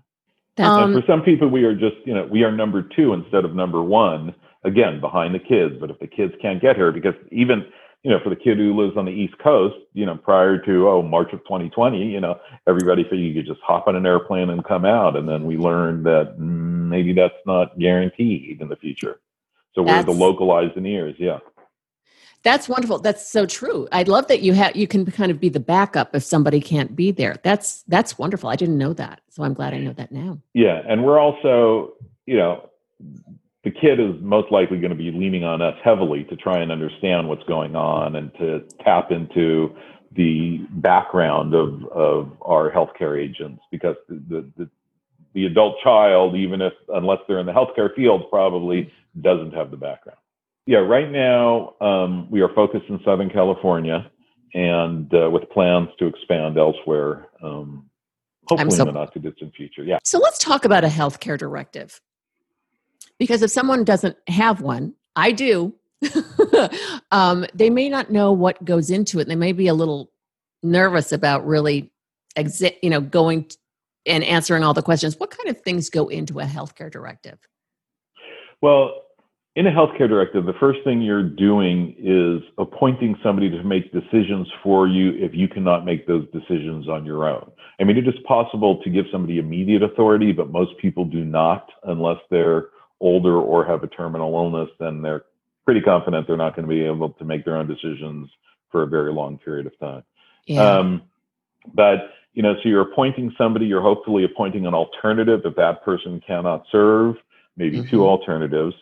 Um, 0.57 0.93
and 0.93 1.01
for 1.01 1.07
some 1.07 1.21
people, 1.21 1.47
we 1.47 1.63
are 1.63 1.75
just, 1.75 1.95
you 2.05 2.13
know, 2.13 2.25
we 2.25 2.43
are 2.43 2.51
number 2.51 2.81
two 2.81 3.13
instead 3.13 3.45
of 3.45 3.55
number 3.55 3.81
one, 3.81 4.35
again, 4.65 4.99
behind 4.99 5.33
the 5.33 5.39
kids. 5.39 5.75
But 5.79 5.89
if 5.89 5.99
the 5.99 6.07
kids 6.07 6.33
can't 6.41 6.61
get 6.61 6.75
here, 6.75 6.91
because 6.91 7.15
even 7.31 7.65
you 8.03 8.11
know, 8.11 8.19
for 8.23 8.29
the 8.29 8.35
kid 8.35 8.57
who 8.57 8.79
lives 8.79 8.95
on 8.95 9.05
the 9.05 9.11
East 9.11 9.37
Coast, 9.39 9.75
you 9.93 10.05
know, 10.05 10.15
prior 10.15 10.57
to 10.57 10.87
oh 10.87 11.01
March 11.01 11.33
of 11.33 11.39
2020, 11.39 12.05
you 12.05 12.21
know, 12.21 12.39
everybody 12.65 13.03
figured 13.03 13.19
you 13.19 13.33
could 13.33 13.45
just 13.45 13.61
hop 13.61 13.87
on 13.87 13.95
an 13.95 14.05
airplane 14.05 14.49
and 14.49 14.63
come 14.63 14.85
out, 14.85 15.17
and 15.17 15.27
then 15.27 15.45
we 15.45 15.57
learned 15.57 16.05
that 16.05 16.39
maybe 16.39 17.13
that's 17.13 17.33
not 17.45 17.77
guaranteed 17.77 18.61
in 18.61 18.69
the 18.69 18.77
future. 18.77 19.19
So 19.75 19.83
we're 19.83 20.03
the 20.03 20.11
localized 20.11 20.77
in 20.77 20.85
ears, 20.85 21.15
yeah. 21.19 21.39
That's 22.43 22.69
wonderful. 22.69 22.99
That's 22.99 23.29
so 23.29 23.45
true. 23.45 23.87
I 23.91 24.03
love 24.03 24.27
that 24.27 24.41
you 24.41 24.53
have 24.53 24.75
you 24.75 24.87
can 24.87 25.05
kind 25.05 25.31
of 25.31 25.39
be 25.39 25.49
the 25.49 25.59
backup 25.59 26.15
if 26.15 26.23
somebody 26.23 26.61
can't 26.61 26.95
be 26.95 27.11
there. 27.11 27.37
That's 27.43 27.83
that's 27.87 28.17
wonderful. 28.17 28.49
I 28.49 28.55
didn't 28.55 28.77
know 28.77 28.93
that, 28.93 29.21
so 29.29 29.43
I'm 29.43 29.53
glad 29.53 29.73
I 29.73 29.79
know 29.79 29.93
that 29.93 30.11
now. 30.11 30.39
Yeah, 30.53 30.81
and 30.87 31.03
we're 31.03 31.19
also, 31.19 31.93
you 32.25 32.37
know, 32.37 32.69
the 33.63 33.71
kid 33.71 33.99
is 33.99 34.15
most 34.21 34.51
likely 34.51 34.79
going 34.79 34.91
to 34.91 34.95
be 34.95 35.11
leaning 35.11 35.43
on 35.43 35.61
us 35.61 35.75
heavily 35.83 36.23
to 36.25 36.35
try 36.35 36.59
and 36.59 36.71
understand 36.71 37.27
what's 37.27 37.43
going 37.43 37.75
on 37.75 38.15
and 38.15 38.33
to 38.35 38.61
tap 38.83 39.11
into 39.11 39.75
the 40.15 40.59
background 40.71 41.53
of, 41.53 41.85
of 41.91 42.31
our 42.41 42.71
healthcare 42.71 43.21
agents 43.21 43.61
because 43.69 43.95
the, 44.07 44.49
the, 44.57 44.69
the 45.33 45.45
adult 45.45 45.75
child, 45.83 46.35
even 46.35 46.61
if 46.61 46.73
unless 46.89 47.19
they're 47.27 47.39
in 47.39 47.45
the 47.45 47.51
healthcare 47.51 47.93
field, 47.95 48.23
probably 48.29 48.91
doesn't 49.21 49.53
have 49.53 49.71
the 49.71 49.77
background. 49.77 50.17
Yeah, 50.69 50.77
right 50.77 51.09
now 51.09 51.73
um, 51.81 52.29
we 52.29 52.41
are 52.41 52.53
focused 52.53 52.85
in 52.89 52.99
Southern 53.03 53.31
California 53.31 54.11
and 54.53 55.11
uh, 55.11 55.27
with 55.31 55.49
plans 55.49 55.89
to 55.97 56.05
expand 56.05 56.59
elsewhere, 56.59 57.25
um, 57.41 57.89
hopefully 58.45 58.69
so- 58.69 58.83
in 58.83 58.93
the 58.93 58.99
not 58.99 59.11
too 59.11 59.19
distant 59.19 59.55
future. 59.55 59.83
Yeah. 59.83 59.97
So 60.03 60.19
let's 60.19 60.37
talk 60.37 60.65
about 60.65 60.83
a 60.83 60.87
healthcare 60.87 61.39
directive. 61.39 61.99
Because 63.17 63.41
if 63.41 63.49
someone 63.49 63.83
doesn't 63.83 64.15
have 64.27 64.61
one, 64.61 64.93
I 65.15 65.31
do, 65.31 65.73
um, 67.11 67.47
they 67.55 67.71
may 67.71 67.89
not 67.89 68.11
know 68.11 68.31
what 68.31 68.63
goes 68.63 68.91
into 68.91 69.19
it. 69.19 69.27
They 69.27 69.33
may 69.33 69.53
be 69.53 69.69
a 69.69 69.73
little 69.73 70.11
nervous 70.61 71.11
about 71.11 71.47
really, 71.47 71.91
you 72.83 72.91
know, 72.91 73.01
going 73.01 73.45
t- 73.45 73.57
and 74.05 74.23
answering 74.23 74.63
all 74.63 74.75
the 74.75 74.83
questions. 74.83 75.19
What 75.19 75.31
kind 75.31 75.49
of 75.49 75.59
things 75.63 75.89
go 75.89 76.09
into 76.09 76.39
a 76.39 76.45
healthcare 76.45 76.91
directive? 76.91 77.39
Well, 78.61 79.08
in 79.59 79.67
a 79.67 79.71
healthcare 79.71 80.07
directive, 80.07 80.45
the 80.45 80.53
first 80.57 80.79
thing 80.85 81.01
you're 81.01 81.21
doing 81.21 81.93
is 81.99 82.41
appointing 82.57 83.17
somebody 83.21 83.49
to 83.49 83.61
make 83.61 83.91
decisions 83.91 84.47
for 84.63 84.87
you 84.87 85.11
if 85.17 85.35
you 85.35 85.49
cannot 85.49 85.83
make 85.83 86.07
those 86.07 86.25
decisions 86.31 86.87
on 86.87 87.05
your 87.05 87.27
own. 87.27 87.51
I 87.77 87.83
mean, 87.83 87.97
it 87.97 88.07
is 88.07 88.13
possible 88.25 88.81
to 88.81 88.89
give 88.89 89.03
somebody 89.11 89.37
immediate 89.37 89.83
authority, 89.83 90.31
but 90.31 90.49
most 90.49 90.77
people 90.77 91.03
do 91.03 91.25
not 91.25 91.69
unless 91.83 92.19
they're 92.31 92.67
older 93.01 93.35
or 93.35 93.65
have 93.65 93.83
a 93.83 93.87
terminal 93.87 94.33
illness, 94.33 94.69
then 94.79 95.01
they're 95.01 95.25
pretty 95.65 95.81
confident 95.81 96.25
they're 96.25 96.37
not 96.37 96.55
going 96.55 96.65
to 96.65 96.73
be 96.73 96.85
able 96.85 97.09
to 97.09 97.25
make 97.25 97.43
their 97.43 97.57
own 97.57 97.67
decisions 97.67 98.29
for 98.71 98.83
a 98.83 98.87
very 98.87 99.11
long 99.11 99.37
period 99.39 99.65
of 99.65 99.77
time. 99.77 100.03
Yeah. 100.45 100.77
Um, 100.77 101.01
but 101.73 102.13
you 102.31 102.43
know, 102.43 102.53
so 102.63 102.69
you're 102.69 102.89
appointing 102.89 103.35
somebody, 103.37 103.65
you're 103.65 103.81
hopefully 103.81 104.23
appointing 104.23 104.65
an 104.67 104.73
alternative 104.73 105.41
if 105.43 105.57
that 105.57 105.83
person 105.83 106.21
cannot 106.25 106.63
serve, 106.71 107.15
maybe 107.57 107.79
mm-hmm. 107.79 107.89
two 107.89 108.07
alternatives. 108.07 108.73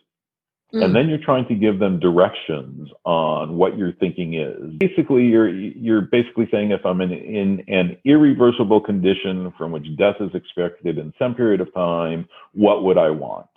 Mm. 0.73 0.83
And 0.83 0.95
then 0.95 1.07
you're 1.07 1.23
trying 1.23 1.47
to 1.47 1.55
give 1.55 1.79
them 1.79 1.99
directions 1.99 2.89
on 3.05 3.55
what 3.55 3.77
your 3.77 3.93
thinking 3.93 4.33
is. 4.33 4.77
Basically, 4.77 5.23
you're 5.23 5.47
you're 5.49 6.01
basically 6.01 6.47
saying 6.51 6.71
if 6.71 6.85
I'm 6.85 6.99
in, 6.99 7.11
in 7.11 7.63
an 7.67 7.97
irreversible 8.03 8.81
condition 8.81 9.53
from 9.57 9.71
which 9.71 9.85
death 9.97 10.15
is 10.19 10.31
expected 10.33 10.97
in 10.97 11.13
some 11.17 11.35
period 11.35 11.61
of 11.61 11.73
time, 11.73 12.27
what 12.53 12.83
would 12.83 12.97
I 12.97 13.11
want? 13.11 13.47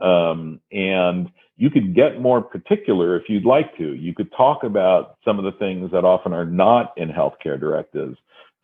Um, 0.00 0.60
and 0.72 1.30
you 1.58 1.70
could 1.70 1.94
get 1.94 2.20
more 2.20 2.40
particular 2.40 3.16
if 3.16 3.24
you'd 3.28 3.44
like 3.44 3.76
to. 3.76 3.94
You 3.94 4.14
could 4.14 4.32
talk 4.34 4.62
about 4.62 5.16
some 5.24 5.38
of 5.38 5.44
the 5.44 5.58
things 5.58 5.90
that 5.90 6.04
often 6.04 6.32
are 6.32 6.46
not 6.46 6.94
in 6.96 7.08
healthcare 7.08 7.60
directives 7.60 8.16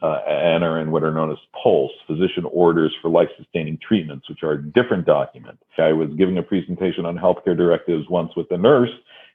uh, 0.04 0.20
and 0.28 0.62
are 0.62 0.80
in 0.80 0.90
what 0.90 1.02
are 1.02 1.14
known 1.14 1.32
as 1.32 1.38
POLST, 1.62 1.94
physician 2.06 2.44
orders 2.52 2.94
for 3.00 3.08
life 3.08 3.28
sustaining 3.38 3.78
treatments, 3.78 4.28
which 4.28 4.42
are 4.42 4.52
a 4.52 4.62
different 4.62 5.06
document. 5.06 5.58
I 5.78 5.92
was 5.92 6.10
giving 6.18 6.36
a 6.36 6.42
presentation 6.42 7.06
on 7.06 7.16
healthcare 7.16 7.56
directives 7.56 8.04
once 8.10 8.30
with 8.36 8.46
a 8.50 8.58
nurse, 8.58 8.90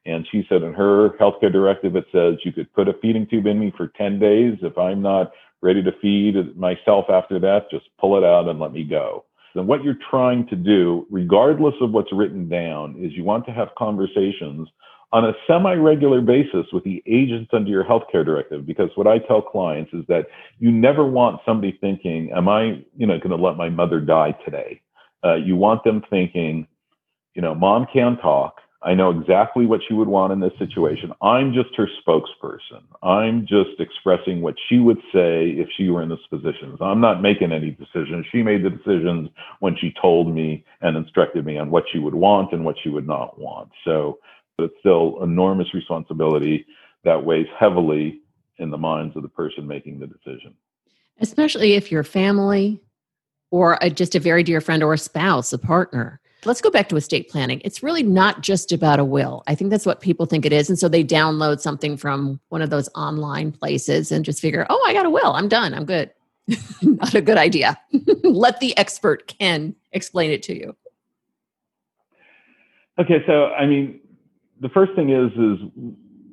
and 0.06 0.28
she 0.32 0.46
said 0.48 0.62
in 0.62 0.74
her 0.76 1.18
healthcare 1.20 1.52
directive, 1.52 1.96
it 1.96 2.06
says 2.12 2.36
you 2.46 2.52
could 2.52 2.72
put 2.74 2.88
a 2.88 2.94
feeding 3.02 3.26
tube 3.26 3.48
in 3.48 3.60
me 3.60 3.74
for 3.76 3.88
10 3.98 4.20
days. 4.20 4.60
If 4.62 4.78
I'm 4.78 5.02
not 5.02 5.32
ready 5.62 5.82
to 5.82 5.92
feed 6.04 6.36
myself 6.56 7.06
after 7.10 7.40
that, 7.40 7.72
just 7.72 7.86
pull 8.00 8.16
it 8.16 8.24
out 8.24 8.48
and 8.48 8.60
let 8.60 8.72
me 8.72 8.84
go. 8.84 9.26
And 9.56 9.68
what 9.68 9.84
you're 9.84 9.98
trying 10.12 10.46
to 10.50 10.56
do, 10.56 11.08
regardless 11.10 11.74
of 11.82 11.92
what's 11.92 12.14
written 12.14 12.48
down, 12.48 12.96
is 13.00 13.12
you 13.14 13.24
want 13.24 13.48
to 13.48 13.52
have 13.52 13.70
conversations 13.76 14.70
on 15.12 15.26
a 15.26 15.34
semi-regular 15.48 16.22
basis 16.22 16.66
with 16.72 16.84
the 16.84 17.02
agents 17.08 17.50
under 17.54 17.70
your 17.70 17.84
healthcare 17.84 18.26
directive 18.26 18.66
because 18.66 18.90
what 18.96 19.08
i 19.08 19.18
tell 19.20 19.42
clients 19.42 19.92
is 19.94 20.06
that 20.08 20.28
you 20.60 20.72
never 20.72 21.06
want 21.06 21.42
somebody 21.46 21.78
thinking 21.82 22.32
am 22.32 22.48
i 22.48 22.82
you 22.96 23.08
know 23.08 23.18
going 23.18 23.30
to 23.30 23.36
let 23.36 23.58
my 23.58 23.70
mother 23.70 24.00
die 24.00 24.32
today? 24.46 24.82
Uh, 25.24 25.36
you 25.36 25.56
want 25.56 25.84
them 25.84 26.02
thinking 26.10 26.68
you 27.34 27.42
know 27.42 27.56
mom 27.56 27.86
can 27.92 28.18
talk. 28.18 28.56
I 28.82 28.94
know 28.94 29.10
exactly 29.10 29.66
what 29.66 29.82
she 29.86 29.94
would 29.94 30.08
want 30.08 30.32
in 30.32 30.40
this 30.40 30.54
situation. 30.58 31.12
I'm 31.22 31.54
just 31.54 31.76
her 31.76 31.88
spokesperson. 32.08 32.82
I'm 33.04 33.46
just 33.46 33.78
expressing 33.78 34.42
what 34.42 34.56
she 34.70 34.80
would 34.80 35.00
say 35.14 35.50
if 35.50 35.68
she 35.76 35.90
were 35.90 36.02
in 36.02 36.08
this 36.08 36.26
position. 36.30 36.78
I'm 36.80 37.02
not 37.02 37.22
making 37.22 37.52
any 37.52 37.72
decisions. 37.72 38.26
She 38.32 38.42
made 38.42 38.64
the 38.64 38.70
decisions 38.70 39.30
when 39.60 39.76
she 39.76 39.94
told 40.02 40.34
me 40.34 40.64
and 40.80 40.96
instructed 40.96 41.46
me 41.46 41.58
on 41.58 41.72
what 41.72 41.84
she 41.92 42.00
would 42.00 42.16
want 42.16 42.54
and 42.54 42.64
what 42.64 42.78
she 42.82 42.88
would 42.88 43.06
not 43.06 43.38
want. 43.38 43.70
So 43.84 44.20
it's 44.64 44.76
still 44.80 45.22
enormous 45.24 45.74
responsibility 45.74 46.66
that 47.04 47.24
weighs 47.24 47.48
heavily 47.58 48.22
in 48.58 48.70
the 48.70 48.78
minds 48.78 49.16
of 49.16 49.24
the 49.24 49.30
person 49.30 49.68
making 49.68 50.00
the 50.00 50.08
decision. 50.08 50.54
Especially 51.20 51.74
if 51.74 51.92
you're 51.92 52.04
family 52.04 52.82
or 53.52 53.78
a, 53.82 53.90
just 53.90 54.16
a 54.16 54.20
very 54.20 54.44
dear 54.44 54.62
friend 54.62 54.84
or 54.84 54.94
a 54.94 54.98
spouse, 54.98 55.52
a 55.54 55.58
partner. 55.58 56.20
Let's 56.46 56.62
go 56.62 56.70
back 56.70 56.88
to 56.90 56.96
estate 56.96 57.30
planning. 57.30 57.62
It's 57.66 57.84
really 57.84 58.04
not 58.04 58.42
just 58.42 58.72
about 58.72 59.00
a 59.00 59.06
will. 59.06 59.44
I 59.48 59.56
think 59.56 59.72
that's 59.72 59.86
what 59.86 60.00
people 60.00 60.26
think 60.26 60.46
it 60.46 60.54
is. 60.54 60.70
And 60.70 60.80
so 60.80 60.88
they 60.88 61.04
download 61.04 61.60
something 61.60 61.98
from 61.98 62.40
one 62.50 62.62
of 62.62 62.70
those 62.70 62.88
online 62.96 63.52
places 63.52 64.12
and 64.12 64.24
just 64.24 64.40
figure, 64.40 64.66
oh, 64.70 64.84
I 64.88 64.94
got 64.94 65.06
a 65.06 65.10
will. 65.10 65.34
I'm 65.34 65.50
done. 65.50 65.74
I'm 65.74 65.86
good. 65.86 66.12
not 66.82 67.14
a 67.14 67.22
good 67.22 67.38
idea. 67.38 67.78
Let 68.24 68.60
the 68.60 68.78
expert 68.78 69.28
Ken 69.28 69.76
explain 69.92 70.32
it 70.32 70.44
to 70.44 70.56
you. 70.56 70.76
Okay, 73.00 73.24
so 73.26 73.48
I 73.48 73.66
mean, 73.66 74.00
the 74.60 74.70
first 74.70 74.94
thing 74.96 75.10
is 75.10 75.32
is 75.32 75.60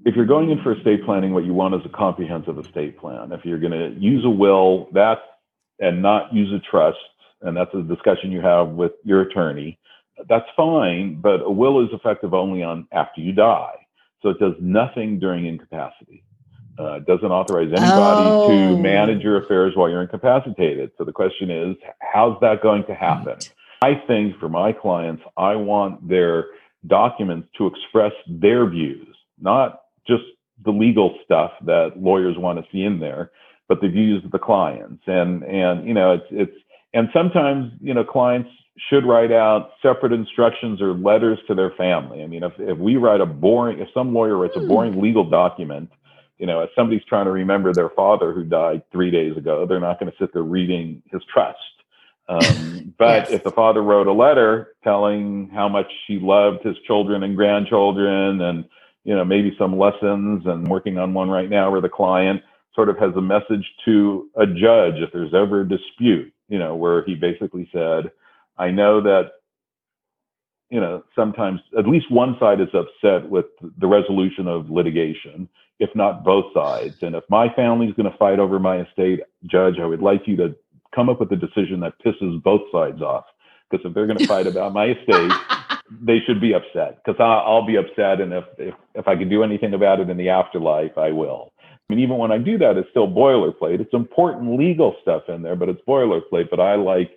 if 0.04 0.14
you're 0.14 0.26
going 0.26 0.50
in 0.50 0.62
for 0.62 0.72
estate 0.72 1.04
planning, 1.04 1.32
what 1.32 1.44
you 1.44 1.52
want 1.52 1.74
is 1.74 1.80
a 1.84 1.88
comprehensive 1.88 2.58
estate 2.58 2.96
plan. 2.98 3.32
If 3.32 3.44
you're 3.44 3.58
going 3.58 3.72
to 3.72 4.00
use 4.00 4.24
a 4.24 4.30
will, 4.30 4.88
that 4.92 5.18
and 5.80 6.00
not 6.00 6.32
use 6.32 6.52
a 6.52 6.60
trust, 6.70 6.98
and 7.42 7.56
that's 7.56 7.74
a 7.74 7.82
discussion 7.82 8.30
you 8.30 8.40
have 8.40 8.68
with 8.68 8.92
your 9.04 9.22
attorney, 9.22 9.78
that's 10.28 10.46
fine. 10.56 11.20
But 11.20 11.42
a 11.42 11.50
will 11.50 11.84
is 11.84 11.92
effective 11.92 12.34
only 12.34 12.62
on 12.62 12.86
after 12.92 13.20
you 13.20 13.32
die, 13.32 13.74
so 14.22 14.30
it 14.30 14.38
does 14.38 14.54
nothing 14.60 15.18
during 15.18 15.46
incapacity. 15.46 16.22
Uh, 16.78 16.96
it 16.96 17.06
doesn't 17.06 17.30
authorize 17.30 17.68
anybody 17.68 18.28
oh. 18.28 18.48
to 18.48 18.82
manage 18.82 19.22
your 19.22 19.42
affairs 19.42 19.72
while 19.74 19.88
you're 19.88 20.02
incapacitated. 20.02 20.90
So 20.98 21.04
the 21.04 21.12
question 21.12 21.50
is, 21.50 21.76
how's 22.00 22.38
that 22.42 22.62
going 22.62 22.84
to 22.86 22.94
happen? 22.94 23.34
Right. 23.34 23.52
I 23.82 23.94
think 24.06 24.38
for 24.38 24.48
my 24.48 24.72
clients, 24.72 25.22
I 25.36 25.56
want 25.56 26.06
their 26.06 26.46
documents 26.86 27.48
to 27.58 27.66
express 27.66 28.12
their 28.28 28.68
views, 28.68 29.14
not 29.40 29.82
just 30.06 30.22
the 30.64 30.70
legal 30.70 31.18
stuff 31.24 31.52
that 31.64 31.92
lawyers 31.96 32.36
want 32.38 32.58
to 32.58 32.64
see 32.72 32.82
in 32.82 33.00
there, 33.00 33.30
but 33.68 33.80
the 33.80 33.88
views 33.88 34.24
of 34.24 34.30
the 34.30 34.38
clients. 34.38 35.02
And 35.06 35.42
and 35.44 35.86
you 35.86 35.94
know, 35.94 36.12
it's 36.12 36.26
it's 36.30 36.56
and 36.94 37.08
sometimes 37.12 37.72
you 37.80 37.94
know 37.94 38.04
clients 38.04 38.50
should 38.90 39.06
write 39.06 39.32
out 39.32 39.70
separate 39.80 40.12
instructions 40.12 40.82
or 40.82 40.92
letters 40.92 41.38
to 41.48 41.54
their 41.54 41.70
family. 41.70 42.22
I 42.22 42.26
mean, 42.26 42.42
if 42.42 42.52
if 42.58 42.78
we 42.78 42.96
write 42.96 43.20
a 43.20 43.26
boring, 43.26 43.80
if 43.80 43.88
some 43.92 44.14
lawyer 44.14 44.36
writes 44.36 44.56
a 44.56 44.60
hmm. 44.60 44.68
boring 44.68 45.00
legal 45.00 45.28
document, 45.28 45.90
you 46.38 46.46
know, 46.46 46.60
if 46.60 46.70
somebody's 46.74 47.04
trying 47.04 47.26
to 47.26 47.32
remember 47.32 47.72
their 47.72 47.90
father 47.90 48.32
who 48.32 48.44
died 48.44 48.82
three 48.92 49.10
days 49.10 49.36
ago, 49.36 49.66
they're 49.66 49.80
not 49.80 49.98
going 49.98 50.10
to 50.10 50.18
sit 50.18 50.32
there 50.32 50.42
reading 50.42 51.02
his 51.10 51.22
trust 51.32 51.58
um, 52.28 52.94
but 52.98 53.24
yes. 53.24 53.30
if 53.30 53.44
the 53.44 53.50
father 53.50 53.82
wrote 53.82 54.06
a 54.06 54.12
letter 54.12 54.74
telling 54.82 55.50
how 55.52 55.68
much 55.68 55.90
he 56.06 56.18
loved 56.18 56.64
his 56.64 56.76
children 56.86 57.22
and 57.22 57.36
grandchildren 57.36 58.40
and, 58.40 58.64
you 59.04 59.14
know, 59.14 59.24
maybe 59.24 59.54
some 59.58 59.78
lessons 59.78 60.42
and 60.46 60.68
working 60.68 60.98
on 60.98 61.14
one 61.14 61.30
right 61.30 61.50
now 61.50 61.70
where 61.70 61.80
the 61.80 61.88
client 61.88 62.42
sort 62.74 62.88
of 62.88 62.98
has 62.98 63.14
a 63.16 63.20
message 63.20 63.66
to 63.84 64.28
a 64.36 64.46
judge 64.46 64.96
if 64.96 65.10
there's 65.12 65.34
ever 65.34 65.62
a 65.62 65.68
dispute, 65.68 66.32
you 66.48 66.58
know, 66.58 66.74
where 66.74 67.04
he 67.04 67.14
basically 67.14 67.68
said, 67.72 68.10
I 68.58 68.70
know 68.70 69.00
that, 69.02 69.32
you 70.70 70.80
know, 70.80 71.04
sometimes 71.14 71.60
at 71.78 71.86
least 71.86 72.10
one 72.10 72.36
side 72.40 72.60
is 72.60 72.68
upset 72.74 73.28
with 73.28 73.46
the 73.78 73.86
resolution 73.86 74.48
of 74.48 74.68
litigation, 74.68 75.48
if 75.78 75.90
not 75.94 76.24
both 76.24 76.52
sides. 76.52 76.96
And 77.02 77.14
if 77.14 77.24
my 77.30 77.52
family's 77.54 77.94
going 77.94 78.10
to 78.10 78.18
fight 78.18 78.38
over 78.38 78.58
my 78.58 78.82
estate, 78.82 79.20
judge, 79.46 79.78
I 79.80 79.86
would 79.86 80.02
like 80.02 80.22
you 80.26 80.36
to 80.36 80.56
come 80.96 81.08
up 81.10 81.20
with 81.20 81.30
a 81.30 81.36
decision 81.36 81.80
that 81.80 81.92
pisses 82.04 82.42
both 82.42 82.62
sides 82.72 83.02
off. 83.02 83.26
Because 83.70 83.86
if 83.86 83.94
they're 83.94 84.06
going 84.06 84.18
to 84.18 84.26
fight 84.26 84.46
about 84.46 84.72
my 84.72 84.86
estate, 84.86 85.32
they 86.02 86.18
should 86.26 86.40
be 86.40 86.54
upset. 86.54 86.98
Because 87.04 87.20
I'll 87.20 87.66
be 87.66 87.76
upset, 87.76 88.20
and 88.20 88.32
if, 88.32 88.44
if 88.58 88.74
if 88.94 89.06
I 89.06 89.16
can 89.16 89.28
do 89.28 89.44
anything 89.44 89.74
about 89.74 90.00
it 90.00 90.08
in 90.08 90.16
the 90.16 90.30
afterlife, 90.30 90.96
I 90.96 91.12
will. 91.12 91.52
I 91.62 91.94
mean, 91.94 92.02
even 92.02 92.18
when 92.18 92.32
I 92.32 92.38
do 92.38 92.58
that, 92.58 92.76
it's 92.76 92.90
still 92.90 93.06
boilerplate. 93.06 93.80
It's 93.80 93.94
important 93.94 94.58
legal 94.58 94.96
stuff 95.02 95.24
in 95.28 95.42
there, 95.42 95.54
but 95.54 95.68
it's 95.68 95.80
boilerplate. 95.86 96.50
But 96.50 96.58
I 96.58 96.74
like 96.74 97.16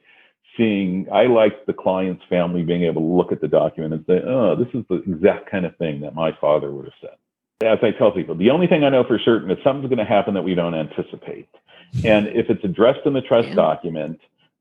seeing, 0.57 1.07
I 1.11 1.25
like 1.25 1.65
the 1.65 1.73
client's 1.73 2.23
family 2.29 2.63
being 2.63 2.83
able 2.83 3.01
to 3.01 3.07
look 3.07 3.31
at 3.31 3.41
the 3.41 3.47
document 3.47 3.93
and 3.93 4.05
say, 4.05 4.21
oh, 4.27 4.55
this 4.55 4.67
is 4.73 4.85
the 4.89 5.01
exact 5.11 5.49
kind 5.49 5.65
of 5.65 5.75
thing 5.77 6.01
that 6.01 6.13
my 6.13 6.31
father 6.39 6.71
would 6.71 6.85
have 6.85 6.93
said. 7.01 7.17
As 7.61 7.79
I 7.81 7.91
tell 7.91 8.11
people, 8.11 8.35
the 8.35 8.51
only 8.51 8.67
thing 8.67 8.85
I 8.85 8.89
know 8.89 9.03
for 9.03 9.19
certain 9.19 9.51
is 9.51 9.57
something's 9.65 9.89
going 9.89 9.99
to 9.99 10.05
happen 10.05 10.33
that 10.33 10.43
we 10.43 10.55
don't 10.55 10.75
anticipate. 10.75 11.49
And 12.05 12.27
if 12.27 12.49
it's 12.49 12.63
addressed 12.63 13.05
in 13.05 13.11
the 13.11 13.21
trust 13.21 13.49
yeah. 13.49 13.55
document, 13.55 14.19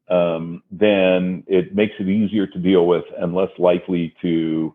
um, 0.09 0.65
then 0.73 1.45
it 1.47 1.77
makes 1.77 1.95
it 2.01 2.09
easier 2.09 2.49
to 2.49 2.59
deal 2.59 2.87
with 2.87 3.05
and 3.17 3.35
less 3.35 3.51
likely 3.59 4.15
to, 4.23 4.75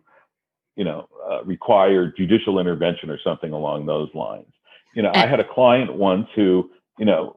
you 0.76 0.84
know, 0.84 1.06
uh, 1.30 1.44
require 1.44 2.14
judicial 2.16 2.58
intervention 2.58 3.10
or 3.10 3.18
something 3.22 3.52
along 3.52 3.84
those 3.84 4.08
lines. 4.14 4.46
You 4.94 5.02
know, 5.02 5.10
I 5.12 5.26
had 5.26 5.40
a 5.40 5.44
client 5.44 5.94
once 5.94 6.28
who, 6.34 6.70
you 6.98 7.04
know, 7.04 7.36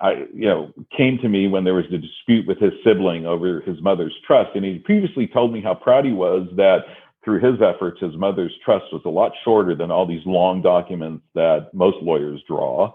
I, 0.00 0.26
you 0.32 0.46
know, 0.46 0.72
came 0.96 1.18
to 1.18 1.28
me 1.28 1.48
when 1.48 1.64
there 1.64 1.74
was 1.74 1.86
a 1.92 1.98
dispute 1.98 2.46
with 2.46 2.58
his 2.58 2.72
sibling 2.84 3.26
over 3.26 3.60
his 3.62 3.82
mother's 3.82 4.14
trust, 4.24 4.50
and 4.54 4.64
he 4.64 4.78
previously 4.78 5.26
told 5.26 5.52
me 5.52 5.60
how 5.60 5.74
proud 5.74 6.04
he 6.04 6.12
was 6.12 6.48
that 6.56 6.84
through 7.28 7.40
his 7.40 7.60
efforts, 7.60 8.00
his 8.00 8.16
mother's 8.16 8.54
trust 8.64 8.86
was 8.90 9.02
a 9.04 9.10
lot 9.10 9.32
shorter 9.44 9.74
than 9.74 9.90
all 9.90 10.06
these 10.06 10.24
long 10.24 10.62
documents 10.62 11.22
that 11.34 11.68
most 11.74 11.98
lawyers 12.00 12.40
draw. 12.48 12.90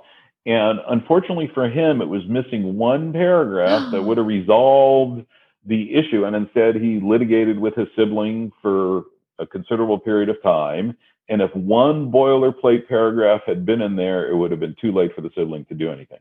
And 0.47 0.79
unfortunately 0.89 1.51
for 1.53 1.69
him, 1.69 2.01
it 2.01 2.07
was 2.07 2.23
missing 2.27 2.75
one 2.75 3.13
paragraph 3.13 3.91
that 3.91 4.01
would 4.01 4.17
have 4.17 4.25
resolved 4.39 5.23
the 5.67 5.93
issue. 5.93 6.25
And 6.25 6.35
instead, 6.35 6.77
he 6.77 6.99
litigated 6.99 7.59
with 7.59 7.75
his 7.75 7.87
sibling 7.95 8.51
for 8.59 9.03
a 9.37 9.45
considerable 9.45 9.99
period 9.99 10.29
of 10.29 10.41
time. 10.41 10.97
And 11.29 11.39
if 11.39 11.55
one 11.55 12.11
boilerplate 12.11 12.87
paragraph 12.87 13.41
had 13.45 13.67
been 13.67 13.83
in 13.83 13.95
there, 13.95 14.31
it 14.31 14.35
would 14.35 14.49
have 14.49 14.59
been 14.59 14.75
too 14.81 14.91
late 14.91 15.13
for 15.13 15.21
the 15.21 15.29
sibling 15.35 15.65
to 15.65 15.75
do 15.75 15.91
anything. 15.91 16.19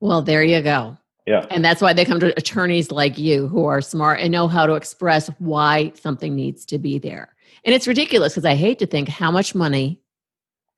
Well, 0.00 0.20
there 0.20 0.44
you 0.44 0.60
go. 0.60 0.98
Yeah. 1.26 1.46
And 1.50 1.64
that's 1.64 1.80
why 1.80 1.92
they 1.92 2.04
come 2.04 2.20
to 2.20 2.36
attorneys 2.36 2.90
like 2.90 3.18
you 3.18 3.48
who 3.48 3.64
are 3.64 3.80
smart 3.80 4.20
and 4.20 4.30
know 4.30 4.46
how 4.46 4.66
to 4.66 4.74
express 4.74 5.28
why 5.38 5.92
something 5.94 6.34
needs 6.34 6.66
to 6.66 6.78
be 6.78 6.98
there. 6.98 7.34
And 7.64 7.74
it's 7.74 7.86
ridiculous 7.86 8.34
because 8.34 8.44
I 8.44 8.54
hate 8.54 8.78
to 8.80 8.86
think 8.86 9.08
how 9.08 9.30
much 9.30 9.54
money 9.54 10.00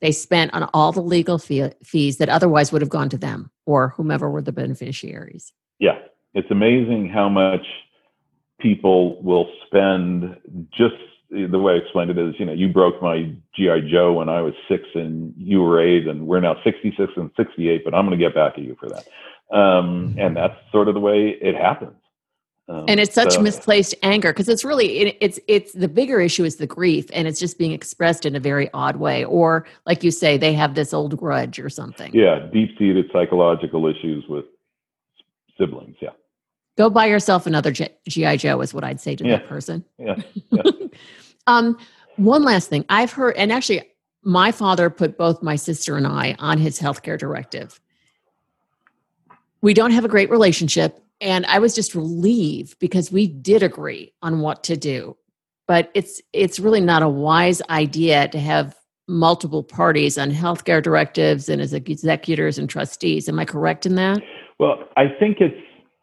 they 0.01 0.13
spent 0.13 0.53
on 0.55 0.69
all 0.73 0.93
the 0.93 1.03
legal 1.03 1.39
fee- 1.39 1.73
fees 1.83 2.19
that 2.19 2.29
otherwise 2.29 2.71
would 2.71 2.83
have 2.83 2.91
gone 2.91 3.09
to 3.09 3.19
them 3.19 3.51
or 3.65 3.89
whomever 3.89 4.31
were 4.31 4.43
the 4.43 4.53
beneficiaries. 4.53 5.53
Yeah, 5.79 5.99
it's 6.35 6.51
amazing 6.51 7.09
how 7.09 7.29
much 7.29 7.67
people 8.61 9.21
will 9.23 9.49
spend 9.67 10.37
just 10.71 10.95
the 11.31 11.59
way 11.59 11.75
I 11.75 11.77
explained 11.77 12.11
it 12.11 12.19
is, 12.19 12.35
you 12.39 12.47
know, 12.47 12.53
you 12.53 12.69
broke 12.69 13.03
my 13.03 13.33
GI 13.57 13.91
Joe 13.91 14.13
when 14.13 14.29
I 14.29 14.41
was 14.43 14.55
six 14.69 14.85
and 14.95 15.35
you 15.37 15.61
were 15.61 15.81
eight, 15.81 16.07
and 16.07 16.27
we're 16.27 16.41
now 16.41 16.57
66 16.63 17.13
and 17.17 17.31
68, 17.37 17.85
but 17.85 17.95
I'm 17.95 18.07
going 18.07 18.17
to 18.17 18.25
get 18.25 18.35
back 18.35 18.53
at 18.57 18.65
you 18.65 18.77
for 18.79 18.89
that. 18.89 19.09
Um, 19.53 20.17
and 20.19 20.37
that's 20.37 20.55
sort 20.73 20.89
of 20.89 20.95
the 20.95 21.01
way 21.01 21.37
it 21.41 21.55
happens. 21.55 21.95
Um, 22.69 22.85
and 22.89 22.99
it's 22.99 23.15
such 23.15 23.35
so, 23.35 23.41
misplaced 23.41 23.95
anger 24.03 24.33
because 24.33 24.49
it's 24.49 24.65
really 24.65 24.99
it, 24.99 25.19
it's 25.21 25.39
it's 25.47 25.73
the 25.73 25.87
bigger 25.87 26.21
issue 26.21 26.43
is 26.43 26.57
the 26.57 26.67
grief 26.67 27.07
and 27.13 27.29
it's 27.29 27.39
just 27.39 27.59
being 27.59 27.71
expressed 27.71 28.27
in 28.27 28.35
a 28.35 28.41
very 28.41 28.69
odd 28.75 28.97
way 28.97 29.25
or 29.25 29.65
like 29.87 30.03
you 30.03 30.11
say 30.11 30.37
they 30.37 30.53
have 30.53 30.75
this 30.75 30.93
old 30.93 31.17
grudge 31.17 31.61
or 31.61 31.71
something 31.71 32.13
yeah 32.13 32.41
deep-seated 32.53 33.09
psychological 33.13 33.87
issues 33.87 34.25
with 34.29 34.47
siblings 35.57 35.95
yeah 36.01 36.11
go 36.77 36.91
buy 36.91 37.07
yourself 37.07 37.47
another 37.47 37.71
gi 37.71 38.37
joe 38.37 38.61
is 38.61 38.75
what 38.75 38.83
i'd 38.83 39.01
say 39.01 39.15
to 39.15 39.25
yeah. 39.25 39.37
that 39.37 39.49
person 39.49 39.85
yeah, 39.99 40.17
yeah. 40.51 40.63
um 41.47 41.79
one 42.17 42.43
last 42.43 42.69
thing 42.69 42.85
i've 42.89 43.13
heard 43.13 43.37
and 43.37 43.53
actually 43.53 43.81
my 44.25 44.51
father 44.51 44.91
put 44.91 45.17
both 45.17 45.41
my 45.41 45.55
sister 45.55 45.97
and 45.97 46.05
i 46.07 46.35
on 46.41 46.59
his 46.59 46.81
healthcare 46.81 47.17
directive 47.17 47.79
we 49.67 49.75
don't 49.75 49.91
have 49.91 50.05
a 50.05 50.09
great 50.09 50.31
relationship 50.31 51.01
and 51.21 51.45
i 51.47 51.59
was 51.59 51.75
just 51.75 51.95
relieved 51.95 52.79
because 52.79 53.11
we 53.11 53.27
did 53.27 53.63
agree 53.63 54.13
on 54.23 54.41
what 54.41 54.63
to 54.63 54.77
do 54.77 55.17
but 55.67 55.91
it's 55.95 56.23
it's 56.33 56.59
really 56.59 56.81
not 56.81 57.03
a 57.03 57.09
wise 57.09 57.61
idea 57.69 58.29
to 58.29 58.39
have 58.39 58.77
multiple 59.09 59.63
parties 59.63 60.19
on 60.19 60.31
healthcare 60.31 60.83
directives 60.83 61.49
and 61.49 61.63
as 61.63 61.73
executors 61.73 62.59
and 62.59 62.69
trustees. 62.69 63.29
Am 63.29 63.39
I 63.39 63.45
correct 63.45 63.87
in 63.87 63.95
that? 63.97 64.21
Well, 64.59 64.89
I 64.97 65.05
think 65.09 65.39
it's 65.41 65.61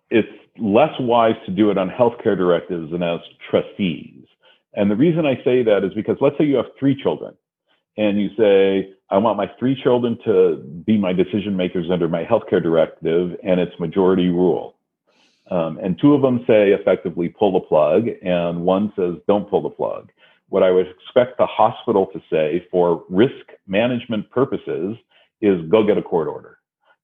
it's 0.09 0.27
less 0.57 0.93
wise 0.99 1.35
to 1.45 1.51
do 1.51 1.71
it 1.71 1.77
on 1.77 1.89
healthcare 1.89 2.37
directives 2.37 2.91
than 2.91 3.01
as 3.01 3.19
trustees. 3.49 4.25
And 4.75 4.89
the 4.89 4.95
reason 4.95 5.25
I 5.25 5.35
say 5.43 5.63
that 5.63 5.83
is 5.83 5.93
because 5.93 6.17
let's 6.21 6.37
say 6.37 6.45
you 6.45 6.55
have 6.57 6.67
three 6.79 7.01
children 7.01 7.35
and 7.97 8.19
you 8.19 8.29
say, 8.37 8.93
I 9.13 9.17
want 9.17 9.37
my 9.37 9.47
three 9.59 9.79
children 9.79 10.17
to 10.25 10.55
be 10.87 10.97
my 10.97 11.13
decision 11.13 11.55
makers 11.55 11.91
under 11.91 12.09
my 12.09 12.25
healthcare 12.25 12.63
directive 12.63 13.37
and 13.43 13.59
its 13.59 13.79
majority 13.79 14.29
rule. 14.29 14.75
Um, 15.51 15.77
and 15.77 15.99
two 15.99 16.15
of 16.15 16.23
them 16.23 16.43
say 16.47 16.71
effectively 16.71 17.29
pull 17.29 17.51
the 17.51 17.59
plug, 17.59 18.07
and 18.23 18.65
one 18.65 18.91
says 18.95 19.17
don't 19.27 19.47
pull 19.47 19.61
the 19.61 19.69
plug. 19.69 20.11
What 20.49 20.63
I 20.63 20.71
would 20.71 20.87
expect 20.87 21.37
the 21.37 21.45
hospital 21.45 22.07
to 22.07 22.19
say 22.27 22.65
for 22.71 23.05
risk 23.07 23.45
management 23.67 24.31
purposes 24.31 24.97
is 25.41 25.61
go 25.69 25.85
get 25.85 25.99
a 25.99 26.01
court 26.01 26.27
order 26.27 26.57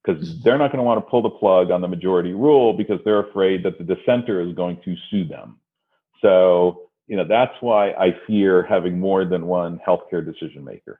because 0.03 0.41
they're 0.41 0.57
not 0.57 0.71
going 0.71 0.79
to 0.79 0.83
want 0.83 0.97
to 1.05 1.07
pull 1.07 1.21
the 1.21 1.29
plug 1.29 1.69
on 1.69 1.81
the 1.81 1.87
majority 1.87 2.33
rule 2.33 2.73
because 2.73 2.99
they're 3.05 3.19
afraid 3.19 3.61
that 3.61 3.77
the 3.77 3.83
dissenter 3.83 4.41
is 4.41 4.55
going 4.55 4.81
to 4.83 4.95
sue 5.11 5.25
them. 5.25 5.59
So, 6.23 6.89
you 7.05 7.17
know, 7.17 7.25
that's 7.27 7.53
why 7.59 7.91
I 7.91 8.15
fear 8.25 8.63
having 8.63 8.99
more 8.99 9.25
than 9.25 9.45
one 9.45 9.79
healthcare 9.87 10.25
decision 10.25 10.63
maker. 10.63 10.99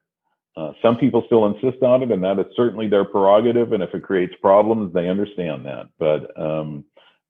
Uh, 0.60 0.74
some 0.82 0.98
people 0.98 1.24
still 1.26 1.45
insist 1.45 1.82
on 1.84 2.04
it, 2.04 2.12
and 2.12 2.22
that 2.24 2.38
is 2.38 2.45
certainly 2.56 2.89
their 2.89 3.06
prerogative. 3.06 3.72
And 3.72 3.82
if 3.82 3.93
it 3.93 4.04
creates 4.04 4.34
problems, 4.41 4.93
they 4.93 5.08
understand 5.08 5.65
that. 5.65 5.89
But 5.98 6.38
um, 6.39 6.84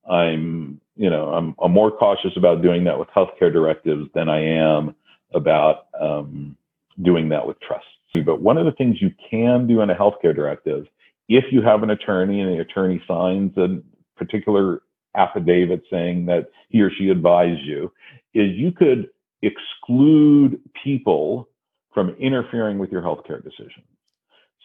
I'm, 0.09 0.81
you 0.95 1.09
know, 1.11 1.29
I'm, 1.29 1.53
I'm, 1.61 1.71
more 1.71 1.91
cautious 1.91 2.31
about 2.37 2.63
doing 2.63 2.85
that 2.85 2.97
with 2.97 3.07
healthcare 3.09 3.53
directives 3.53 4.09
than 4.15 4.29
I 4.29 4.41
am 4.43 4.95
about 5.33 5.87
um, 5.99 6.57
doing 7.03 7.29
that 7.29 7.45
with 7.45 7.59
trusts. 7.59 7.85
But 8.25 8.41
one 8.41 8.57
of 8.57 8.65
the 8.65 8.71
things 8.71 8.97
you 8.99 9.11
can 9.29 9.67
do 9.67 9.81
in 9.81 9.91
a 9.91 9.95
healthcare 9.95 10.35
directive 10.35 10.87
if 11.29 11.45
you 11.51 11.61
have 11.61 11.83
an 11.83 11.91
attorney 11.91 12.41
and 12.41 12.51
the 12.51 12.59
attorney 12.59 13.01
signs 13.07 13.55
a 13.55 13.79
particular 14.17 14.81
affidavit 15.15 15.83
saying 15.89 16.25
that 16.25 16.49
he 16.69 16.81
or 16.81 16.91
she 16.91 17.09
advised 17.09 17.61
you, 17.61 17.91
is 18.33 18.49
you 18.55 18.71
could 18.71 19.09
exclude 19.41 20.59
people 20.83 21.47
from 21.93 22.09
interfering 22.19 22.77
with 22.77 22.91
your 22.91 23.01
healthcare 23.01 23.43
decision. 23.43 23.83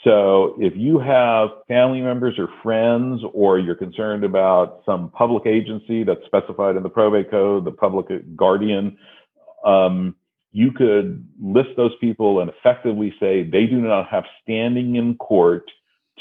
So 0.04 0.56
if 0.58 0.74
you 0.76 0.98
have 0.98 1.48
family 1.66 2.02
members 2.02 2.38
or 2.38 2.48
friends, 2.62 3.22
or 3.32 3.58
you're 3.58 3.74
concerned 3.74 4.22
about 4.22 4.82
some 4.84 5.10
public 5.10 5.46
agency 5.46 6.04
that's 6.04 6.24
specified 6.26 6.76
in 6.76 6.82
the 6.82 6.90
probate 6.90 7.30
code, 7.30 7.64
the 7.64 7.72
public 7.72 8.06
guardian, 8.36 8.98
um, 9.64 10.14
you 10.52 10.70
could 10.72 11.26
list 11.40 11.70
those 11.76 11.92
people 12.00 12.40
and 12.40 12.50
effectively 12.50 13.14
say 13.18 13.42
they 13.42 13.66
do 13.66 13.80
not 13.80 14.08
have 14.08 14.24
standing 14.42 14.96
in 14.96 15.16
court 15.16 15.64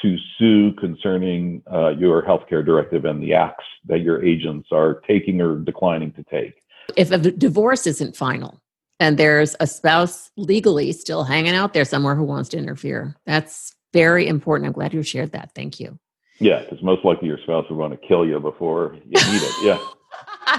to 0.01 0.17
sue 0.37 0.73
concerning 0.79 1.61
uh, 1.71 1.89
your 1.89 2.23
healthcare 2.23 2.65
directive 2.65 3.05
and 3.05 3.21
the 3.21 3.33
acts 3.33 3.65
that 3.85 3.99
your 3.99 4.23
agents 4.23 4.69
are 4.71 5.01
taking 5.07 5.41
or 5.41 5.57
declining 5.57 6.11
to 6.13 6.23
take. 6.23 6.55
If 6.97 7.11
a 7.11 7.17
divorce 7.17 7.85
isn't 7.85 8.15
final 8.15 8.62
and 8.99 9.17
there's 9.17 9.56
a 9.60 9.67
spouse 9.67 10.32
legally 10.38 10.91
still 10.91 11.23
hanging 11.23 11.56
out 11.56 11.73
there 11.73 11.86
somewhere 11.86 12.15
who 12.15 12.23
wants 12.23 12.49
to 12.49 12.58
interfere, 12.58 13.15
that's 13.25 13.75
very 13.91 14.27
important. 14.27 14.67
I'm 14.67 14.73
glad 14.73 14.93
you 14.93 15.03
shared 15.03 15.32
that. 15.32 15.51
Thank 15.56 15.79
you. 15.79 15.99
Yeah, 16.39 16.63
because 16.63 16.82
most 16.82 17.06
likely 17.06 17.27
your 17.27 17.38
spouse 17.43 17.65
would 17.69 17.77
want 17.77 17.99
to 17.99 18.08
kill 18.08 18.25
you 18.25 18.39
before 18.39 18.95
you 19.06 19.32
need 19.32 19.41
it. 19.41 19.53
Yeah. 19.63 19.79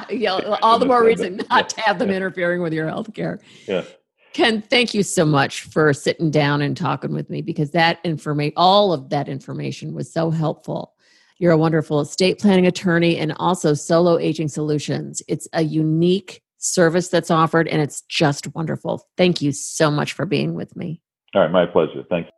yeah, 0.11 0.57
all 0.63 0.79
the 0.79 0.87
more 0.87 1.05
reason 1.05 1.41
not 1.51 1.69
to 1.71 1.81
have 1.81 1.99
them 1.99 2.11
interfering 2.11 2.63
with 2.63 2.73
your 2.73 2.89
health 2.89 3.13
care. 3.15 3.41
Yeah. 3.67 3.85
Ken, 4.33 4.63
thank 4.63 4.95
you 4.95 5.05
so 5.05 5.25
much 5.25 5.63
for 5.63 5.93
sitting 5.93 6.31
down 6.31 6.61
and 6.61 6.77
talking 6.77 7.13
with 7.13 7.31
me 7.31 7.41
because 7.41 7.71
that 7.71 8.01
information, 8.03 8.53
all 8.57 8.93
of 8.93 9.11
that 9.11 9.29
information 9.29 9.95
was 9.95 10.13
so 10.13 10.31
helpful. 10.31 10.93
You're 11.39 11.53
a 11.53 11.59
wonderful 11.59 12.01
estate 12.01 12.41
planning 12.41 12.67
attorney 12.67 13.17
and 13.17 13.33
also 13.37 13.75
solo 13.75 14.19
aging 14.19 14.49
solutions. 14.49 15.23
It's 15.29 15.47
a 15.53 15.63
unique 15.63 16.43
service 16.65 17.09
that's 17.09 17.31
offered 17.31 17.69
and 17.69 17.81
it's 17.83 18.03
just 18.03 18.55
wonderful. 18.55 19.07
Thank 19.17 19.43
you 19.43 19.53
so 19.53 19.91
much 19.91 20.13
for 20.13 20.25
being 20.25 20.55
with 20.55 20.75
me. 20.77 21.01
All 21.35 21.43
right, 21.43 21.51
my 21.51 21.67
pleasure. 21.67 22.05
Thank 22.09 22.27
you. 22.27 22.33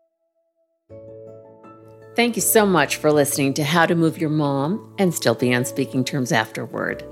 Thank 2.16 2.36
you 2.36 2.42
so 2.42 2.64
much 2.64 2.96
for 2.96 3.12
listening 3.12 3.52
to 3.54 3.64
How 3.64 3.84
to 3.84 3.94
Move 3.94 4.18
Your 4.18 4.30
Mom 4.30 4.94
and 4.98 5.14
Still 5.14 5.34
Be 5.34 5.54
on 5.54 5.66
Speaking 5.66 6.02
Terms 6.02 6.32
Afterward. 6.32 7.04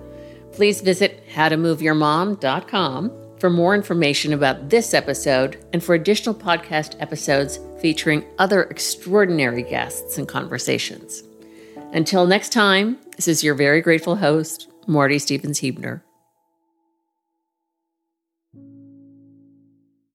Please 0.53 0.81
visit 0.81 1.29
howtomoveyourmom.com 1.29 3.13
for 3.39 3.51
more 3.51 3.75
information 3.75 4.33
about 4.33 4.71
this 4.71 4.95
episode 4.95 5.63
and 5.75 5.85
for 5.85 5.95
additional 5.95 6.35
podcast 6.35 6.97
episodes 7.01 7.59
featuring 7.83 8.25
other 8.39 8.63
extraordinary 8.63 9.63
guests 9.63 10.17
and 10.17 10.27
conversations. 10.27 11.23
Until 11.93 12.27
next 12.27 12.53
time, 12.53 12.99
this 13.17 13.29
is 13.29 13.45
your 13.45 13.55
very 13.55 13.83
grateful 13.83 14.17
host, 14.17 14.69
Marty 14.87 15.19
Stevens 15.19 15.61
Heebner. 15.61 16.01